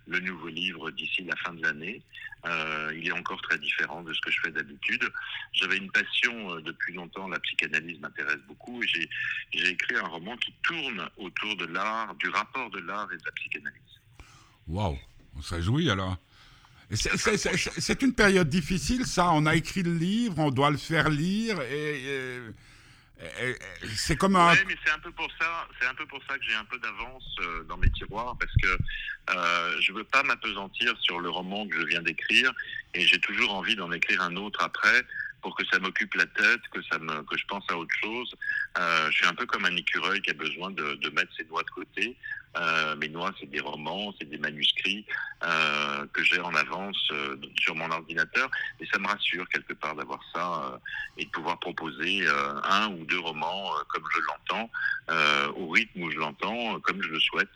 le 0.08 0.20
nouveau 0.20 0.48
livre 0.48 0.92
d'ici 0.92 1.24
la 1.24 1.36
fin 1.38 1.54
de 1.54 1.62
l'année. 1.62 2.02
Euh, 2.46 2.94
il 2.96 3.08
est 3.08 3.12
encore 3.12 3.42
très 3.42 3.58
différent 3.58 4.02
de 4.02 4.14
ce 4.14 4.22
que 4.22 4.32
je 4.32 4.40
fais 4.42 4.52
d'habitude. 4.52 5.04
J'avais 5.54 5.78
une 5.78 5.92
passion 5.92 6.56
euh, 6.56 6.62
depuis 6.62 6.94
longtemps, 6.94 7.28
la 7.28 7.40
psychanalyse 7.40 8.00
m'intéresse 8.00 8.40
beaucoup, 8.48 8.82
j'ai 8.84 9.10
écrit 9.54 9.98
un 9.98 10.08
roman 10.08 10.38
qui 10.38 10.54
tourne 10.64 11.10
autour 11.18 11.58
de 11.58 11.66
l'art, 11.66 12.16
du 12.16 12.30
rapport 12.30 12.70
de 12.70 12.80
l'art 12.80 13.12
et 13.12 13.18
de 13.18 13.26
la 13.26 13.32
psychanalyse. 13.34 14.00
Waouh, 14.68 14.98
on 15.36 15.42
se 15.42 15.56
réjouit 15.56 15.90
alors. 15.90 16.18
C'est 16.92 18.02
une 18.02 18.14
période 18.14 18.50
difficile, 18.50 19.06
ça. 19.06 19.32
On 19.32 19.46
a 19.46 19.56
écrit 19.56 19.84
le 19.84 19.94
livre, 19.94 20.40
on 20.40 20.50
doit 20.50 20.72
le 20.72 20.78
faire 20.78 21.10
lire, 21.10 21.62
et 21.62 22.40
c'est 23.96 24.16
comme 24.16 24.36
un. 24.36 24.54
Mais 24.66 24.76
c'est 24.86 24.92
un 24.92 25.00
peu 25.00 25.12
pour 25.12 25.30
ça. 25.40 25.68
C'est 25.80 25.88
un 25.88 25.94
peu 25.94 26.06
pour 26.06 26.22
ça 26.28 26.38
que 26.38 26.44
j'ai 26.46 26.56
un 26.56 26.64
peu 26.66 26.80
d'avance 26.80 27.36
euh, 27.42 27.64
dans 27.64 27.78
mes 27.78 27.90
tiroirs 27.92 28.36
parce 28.40 28.54
que 28.62 28.78
euh, 29.36 29.82
je 29.82 29.92
veux 29.92 30.06
pas 30.06 30.24
m'apesantir 30.24 30.96
sur 31.02 31.20
le 31.20 31.30
roman 31.30 31.68
que 31.68 31.80
je 31.82 31.86
viens 31.86 32.02
d'écrire 32.02 32.52
et 32.94 33.06
j'ai 33.06 33.20
toujours 33.20 33.54
envie 33.54 33.76
d'en 33.76 33.92
écrire 33.92 34.22
un 34.22 34.36
autre 34.38 34.64
après 34.64 35.06
pour 35.42 35.56
que 35.56 35.66
ça 35.66 35.80
m'occupe 35.80 36.14
la 36.16 36.26
tête, 36.26 36.62
que 36.72 36.82
ça 36.84 36.98
me, 37.00 37.22
que 37.24 37.38
je 37.38 37.46
pense 37.46 37.64
à 37.70 37.78
autre 37.78 37.94
chose. 38.02 38.34
Euh, 38.78 39.12
je 39.12 39.18
suis 39.18 39.28
un 39.28 39.36
peu 39.36 39.46
comme 39.46 39.66
un 39.66 39.76
écureuil 39.76 40.22
qui 40.22 40.32
a 40.32 40.34
besoin 40.34 40.72
de, 40.72 40.96
de 40.96 41.10
mettre 41.10 41.34
ses 41.36 41.46
noix 41.46 41.64
de 41.64 41.70
côté. 41.70 42.18
Euh, 42.58 42.96
mes 42.96 43.10
noix, 43.10 43.32
c'est 43.40 43.50
des 43.50 43.60
romans, 43.60 44.14
c'est 44.20 44.30
des 44.30 44.38
manuscrits 44.38 45.06
euh, 45.44 46.06
que 46.14 46.24
j'ai 46.24 46.40
en 46.40 46.54
avance 46.56 46.98
euh, 47.12 47.36
sur 47.62 47.76
mon 47.76 47.90
ordinateur, 47.92 48.50
et 48.80 48.88
ça 48.92 48.98
me 49.00 49.08
rassure 49.08 49.48
quelque 49.50 49.74
part 49.74 49.96
d'avoir 49.96 50.20
ça 50.34 50.74
euh, 50.74 50.78
et 51.18 51.26
de 51.26 51.30
pouvoir 51.30 51.60
proposer 51.60 52.26
un 52.64 52.88
ou 52.90 53.06
deux 53.06 53.20
romans 53.20 53.72
comme 53.90 54.04
je 54.14 54.20
l'entends, 54.22 54.70
au 55.56 55.70
rythme 55.70 56.04
où 56.04 56.12
je 56.12 56.18
l'entends, 56.18 56.80
comme 56.82 57.02
je 57.02 57.10
le 57.10 57.20
souhaite, 57.20 57.50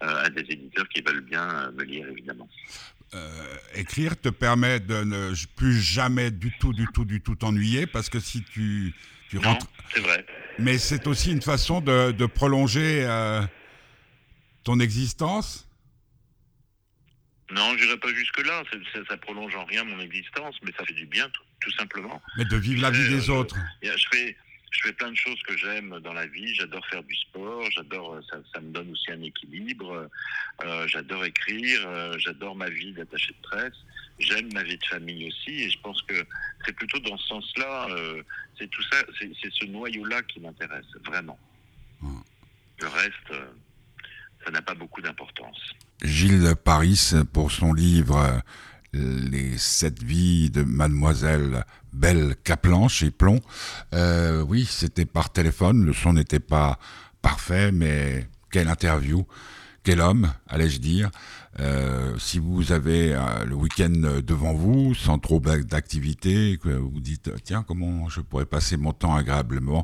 à 0.00 0.28
des 0.30 0.42
éditeurs 0.42 0.88
qui 0.88 1.02
veulent 1.02 1.20
bien 1.20 1.70
me 1.72 1.84
lire 1.84 2.08
évidemment. 2.08 2.48
Euh, 3.14 3.56
écrire 3.74 4.20
te 4.20 4.28
permet 4.28 4.80
de 4.80 5.02
ne 5.02 5.32
plus 5.56 5.80
jamais 5.80 6.30
du 6.30 6.52
tout, 6.58 6.74
du 6.74 6.86
tout, 6.92 7.06
du 7.06 7.22
tout 7.22 7.34
t'ennuyer 7.34 7.86
parce 7.86 8.10
que 8.10 8.20
si 8.20 8.42
tu, 8.42 8.94
tu 9.30 9.38
rentres. 9.38 9.66
C'est 9.94 10.00
vrai. 10.00 10.26
Mais 10.58 10.76
c'est 10.76 11.06
aussi 11.06 11.32
une 11.32 11.40
façon 11.40 11.80
de, 11.80 12.10
de 12.12 12.26
prolonger 12.26 13.06
euh, 13.06 13.40
ton 14.64 14.80
existence? 14.80 15.68
Non, 17.50 17.76
je 17.78 17.84
n'irai 17.84 17.98
pas 17.98 18.12
jusque-là. 18.12 18.62
Ça, 18.70 19.00
ça, 19.08 19.16
prolonge 19.16 19.54
en 19.56 19.64
rien 19.64 19.84
mon 19.84 20.00
existence, 20.00 20.56
mais 20.62 20.72
ça 20.76 20.84
fait 20.84 20.94
du 20.94 21.06
bien, 21.06 21.28
tout, 21.30 21.42
tout 21.60 21.72
simplement. 21.72 22.20
Mais 22.36 22.44
de 22.44 22.56
vivre 22.56 22.82
la 22.82 22.90
vie 22.90 23.08
des 23.08 23.30
euh, 23.30 23.34
autres. 23.34 23.56
Je, 23.82 23.90
je 23.90 24.06
fais 24.12 24.36
je 24.70 24.80
fais 24.82 24.92
plein 24.92 25.10
de 25.10 25.16
choses 25.16 25.40
que 25.42 25.56
j'aime 25.56 25.98
dans 26.00 26.12
la 26.12 26.26
vie. 26.26 26.54
J'adore 26.54 26.84
faire 26.86 27.02
du 27.02 27.14
sport, 27.16 27.64
j'adore, 27.70 28.14
euh, 28.14 28.20
ça, 28.30 28.36
ça, 28.52 28.60
me 28.60 28.70
donne 28.70 28.90
aussi 28.90 29.10
un 29.10 29.22
équilibre. 29.22 30.08
Euh, 30.64 30.86
j'adore 30.88 31.24
écrire, 31.24 31.80
euh, 31.86 32.18
j'adore 32.18 32.54
ma 32.56 32.68
vie 32.68 32.92
d'attaché 32.92 33.28
de 33.28 33.48
presse. 33.48 33.76
J'aime 34.18 34.52
ma 34.52 34.62
vie 34.64 34.76
de 34.76 34.84
famille 34.84 35.28
aussi, 35.28 35.62
et 35.62 35.70
je 35.70 35.78
pense 35.80 36.02
que 36.02 36.14
c'est 36.66 36.74
plutôt 36.74 36.98
dans 36.98 37.16
ce 37.16 37.28
sens-là. 37.28 37.88
Euh, 37.90 38.22
c'est 38.58 38.68
tout 38.68 38.82
ça, 38.90 38.98
c'est, 39.18 39.30
ce 39.52 39.64
noyau-là 39.66 40.22
qui 40.22 40.40
m'intéresse 40.40 40.86
vraiment. 41.04 41.38
Mmh. 42.00 42.20
Le 42.80 42.88
reste, 42.88 43.32
ça 44.44 44.50
n'a 44.50 44.62
pas 44.62 44.74
beaucoup 44.74 45.00
d'importance. 45.00 45.58
Gilles 46.02 46.54
Paris 46.64 47.12
pour 47.32 47.50
son 47.50 47.72
livre 47.72 48.42
les 48.92 49.58
sept 49.58 50.02
vies 50.02 50.50
de 50.50 50.62
mademoiselle 50.62 51.64
Belle 51.92 52.36
Caplan 52.44 52.88
chez 52.88 53.10
Plomb. 53.10 53.40
Euh, 53.94 54.42
oui, 54.42 54.66
c'était 54.68 55.04
par 55.04 55.30
téléphone, 55.30 55.84
le 55.84 55.92
son 55.92 56.14
n'était 56.14 56.40
pas 56.40 56.78
parfait, 57.22 57.72
mais 57.72 58.28
quelle 58.50 58.68
interview, 58.68 59.26
quel 59.82 60.00
homme, 60.00 60.32
allais-je 60.48 60.78
dire. 60.78 61.10
Euh, 61.60 62.16
si 62.18 62.38
vous 62.38 62.72
avez 62.72 63.14
euh, 63.14 63.44
le 63.44 63.54
week-end 63.54 64.20
devant 64.24 64.52
vous, 64.52 64.94
sans 64.94 65.18
trop 65.18 65.40
d'activité, 65.40 66.58
que 66.62 66.68
vous 66.68 67.00
dites 67.00 67.30
tiens 67.42 67.64
comment 67.66 68.08
je 68.08 68.20
pourrais 68.20 68.46
passer 68.46 68.76
mon 68.76 68.92
temps 68.92 69.14
agréablement, 69.14 69.82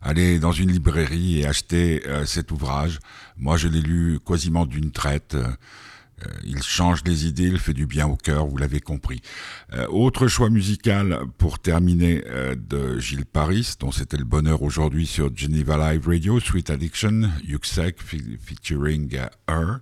allez 0.00 0.38
dans 0.38 0.52
une 0.52 0.70
librairie 0.70 1.40
et 1.40 1.46
acheter 1.46 2.06
euh, 2.06 2.24
cet 2.24 2.52
ouvrage. 2.52 3.00
Moi, 3.36 3.56
je 3.56 3.66
l'ai 3.68 3.80
lu 3.80 4.20
quasiment 4.24 4.64
d'une 4.64 4.92
traite. 4.92 5.36
Euh, 6.26 6.30
il 6.44 6.62
change 6.62 7.02
les 7.04 7.26
idées, 7.26 7.48
il 7.48 7.58
fait 7.58 7.72
du 7.72 7.86
bien 7.86 8.06
au 8.06 8.16
cœur, 8.16 8.46
vous 8.46 8.56
l'avez 8.56 8.80
compris. 8.80 9.20
Euh, 9.74 9.86
autre 9.88 10.26
choix 10.26 10.50
musical 10.50 11.20
pour 11.38 11.58
terminer 11.58 12.24
euh, 12.26 12.54
de 12.54 12.98
Gilles 12.98 13.26
Paris, 13.26 13.74
dont 13.80 13.92
c'était 13.92 14.16
le 14.16 14.24
bonheur 14.24 14.62
aujourd'hui 14.62 15.06
sur 15.06 15.34
Geneva 15.34 15.92
Live 15.92 16.08
Radio, 16.08 16.40
Sweet 16.40 16.70
Addiction, 16.70 17.30
Yuxek 17.44 17.96
featuring 18.00 19.18
Her. 19.48 19.78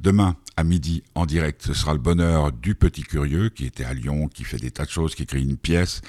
Demain, 0.00 0.36
à 0.56 0.64
midi, 0.64 1.02
en 1.14 1.26
direct, 1.26 1.62
ce 1.62 1.74
sera 1.74 1.92
le 1.92 2.00
bonheur 2.00 2.52
du 2.52 2.74
petit 2.74 3.02
curieux 3.02 3.50
qui 3.50 3.66
était 3.66 3.84
à 3.84 3.94
Lyon, 3.94 4.28
qui 4.28 4.44
fait 4.44 4.58
des 4.58 4.70
tas 4.70 4.84
de 4.84 4.90
choses, 4.90 5.14
qui 5.14 5.24
écrit 5.24 5.42
une 5.42 5.56
pièce. 5.56 6.00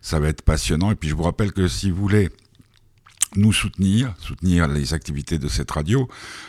Ça 0.00 0.18
va 0.18 0.28
être 0.28 0.42
passionnant. 0.42 0.90
Et 0.90 0.96
puis 0.96 1.08
je 1.08 1.14
vous 1.14 1.22
rappelle 1.22 1.52
que 1.52 1.68
si 1.68 1.90
vous 1.90 2.02
voulez 2.02 2.28
nous 3.36 3.52
soutenir, 3.52 4.14
soutenir 4.18 4.68
les 4.68 4.94
activités 4.94 5.38
de 5.38 5.48
cette 5.48 5.70
radio, 5.70 6.08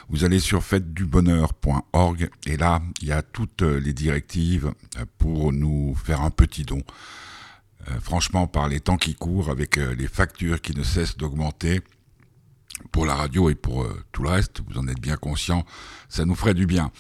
vous 0.10 0.24
allez 0.24 0.40
sur 0.40 0.64
fêtedubonheur.org 0.64 2.30
et 2.46 2.58
là, 2.58 2.82
il 3.02 3.08
y 3.08 3.12
a 3.12 3.22
toutes 3.22 3.62
les 3.62 3.94
directives 3.94 4.74
pour 5.18 5.54
nous 5.54 5.96
faire 5.96 6.22
un 6.22 6.32
petit 6.32 6.64
don. 6.64 6.82
Euh, 7.90 8.00
franchement, 8.00 8.48
par 8.48 8.68
les 8.68 8.80
temps 8.80 8.98
qui 8.98 9.16
courent, 9.16 9.50
avec 9.50 9.78
euh, 9.78 9.94
les 9.96 10.08
factures 10.08 10.62
qui 10.62 10.76
ne 10.76 10.84
cessent 10.84 11.18
d'augmenter, 11.18 11.82
pour 12.92 13.06
la 13.06 13.16
radio 13.16 13.50
et 13.50 13.56
pour 13.56 13.84
euh, 13.84 14.04
tout 14.12 14.24
le 14.24 14.30
reste, 14.30 14.62
vous 14.68 14.78
en 14.78 14.88
êtes 14.88 15.00
bien 15.00 15.16
conscient, 15.16 15.66
ça 16.10 16.26
nous 16.26 16.36
ferait 16.36 16.54
du 16.54 16.66
bien. 16.66 16.92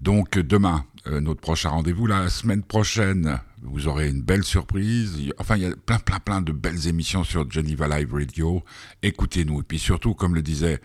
Donc 0.00 0.38
demain, 0.38 0.86
notre 1.06 1.42
prochain 1.42 1.68
rendez-vous, 1.68 2.06
la 2.06 2.30
semaine 2.30 2.62
prochaine, 2.62 3.38
vous 3.62 3.88
aurez 3.88 4.08
une 4.08 4.22
belle 4.22 4.44
surprise. 4.44 5.18
Enfin, 5.38 5.56
il 5.56 5.62
y 5.62 5.66
a 5.66 5.74
plein, 5.76 5.98
plein, 5.98 6.18
plein 6.18 6.40
de 6.40 6.52
belles 6.52 6.86
émissions 6.86 7.24
sur 7.24 7.50
Geneva 7.50 7.88
Live 7.88 8.14
Radio. 8.14 8.64
Écoutez-nous. 9.02 9.60
Et 9.60 9.64
puis 9.64 9.78
surtout, 9.78 10.14
comme 10.14 10.34
le 10.34 10.42
disait 10.42 10.80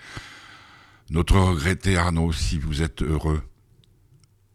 notre 1.09 1.37
regretté 1.37 1.97
Arnaud, 1.97 2.33
si 2.33 2.57
vous 2.57 2.81
êtes 2.81 3.01
heureux 3.01 3.43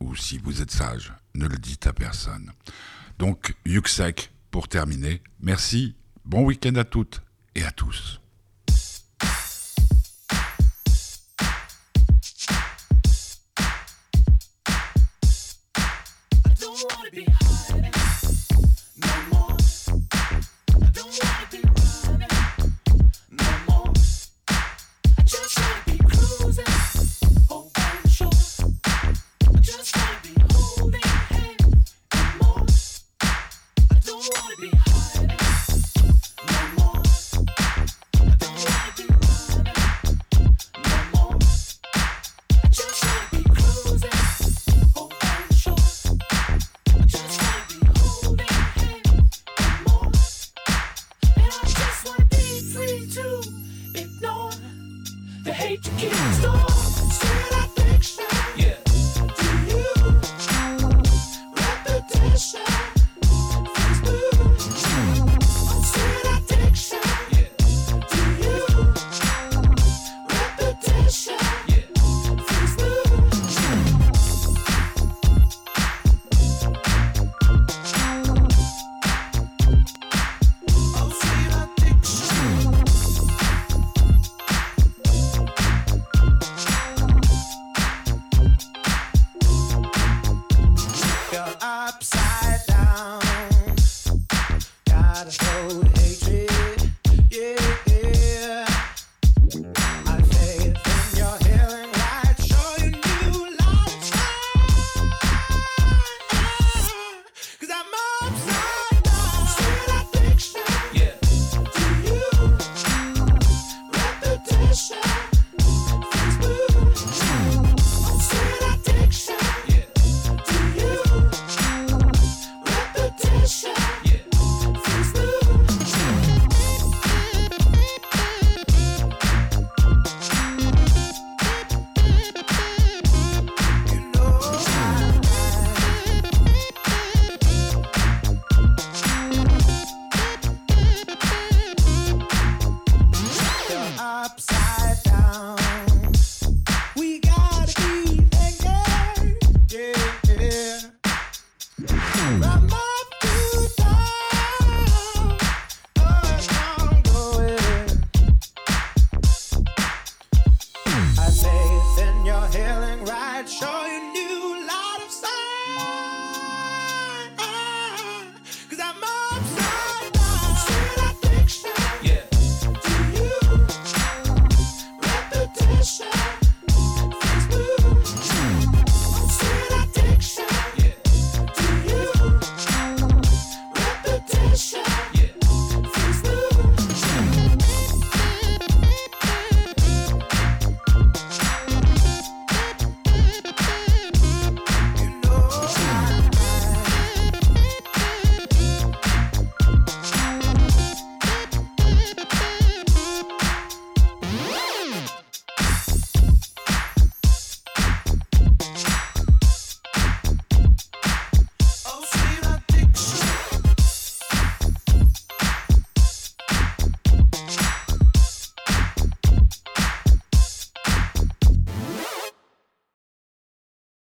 ou 0.01 0.17
si 0.17 0.39
vous 0.39 0.63
êtes 0.63 0.71
sage, 0.71 1.13
ne 1.35 1.47
le 1.47 1.59
dites 1.59 1.87
à 1.87 1.93
personne. 1.93 2.53
Donc, 3.19 3.55
Yuxek, 3.67 4.33
pour 4.51 4.69
terminer. 4.69 5.23
Merci. 5.41 5.95
Bon 6.25 6.45
week-end 6.45 6.75
à 6.75 6.85
toutes 6.85 7.23
et 7.55 7.65
à 7.65 7.71
tous. 7.71 8.20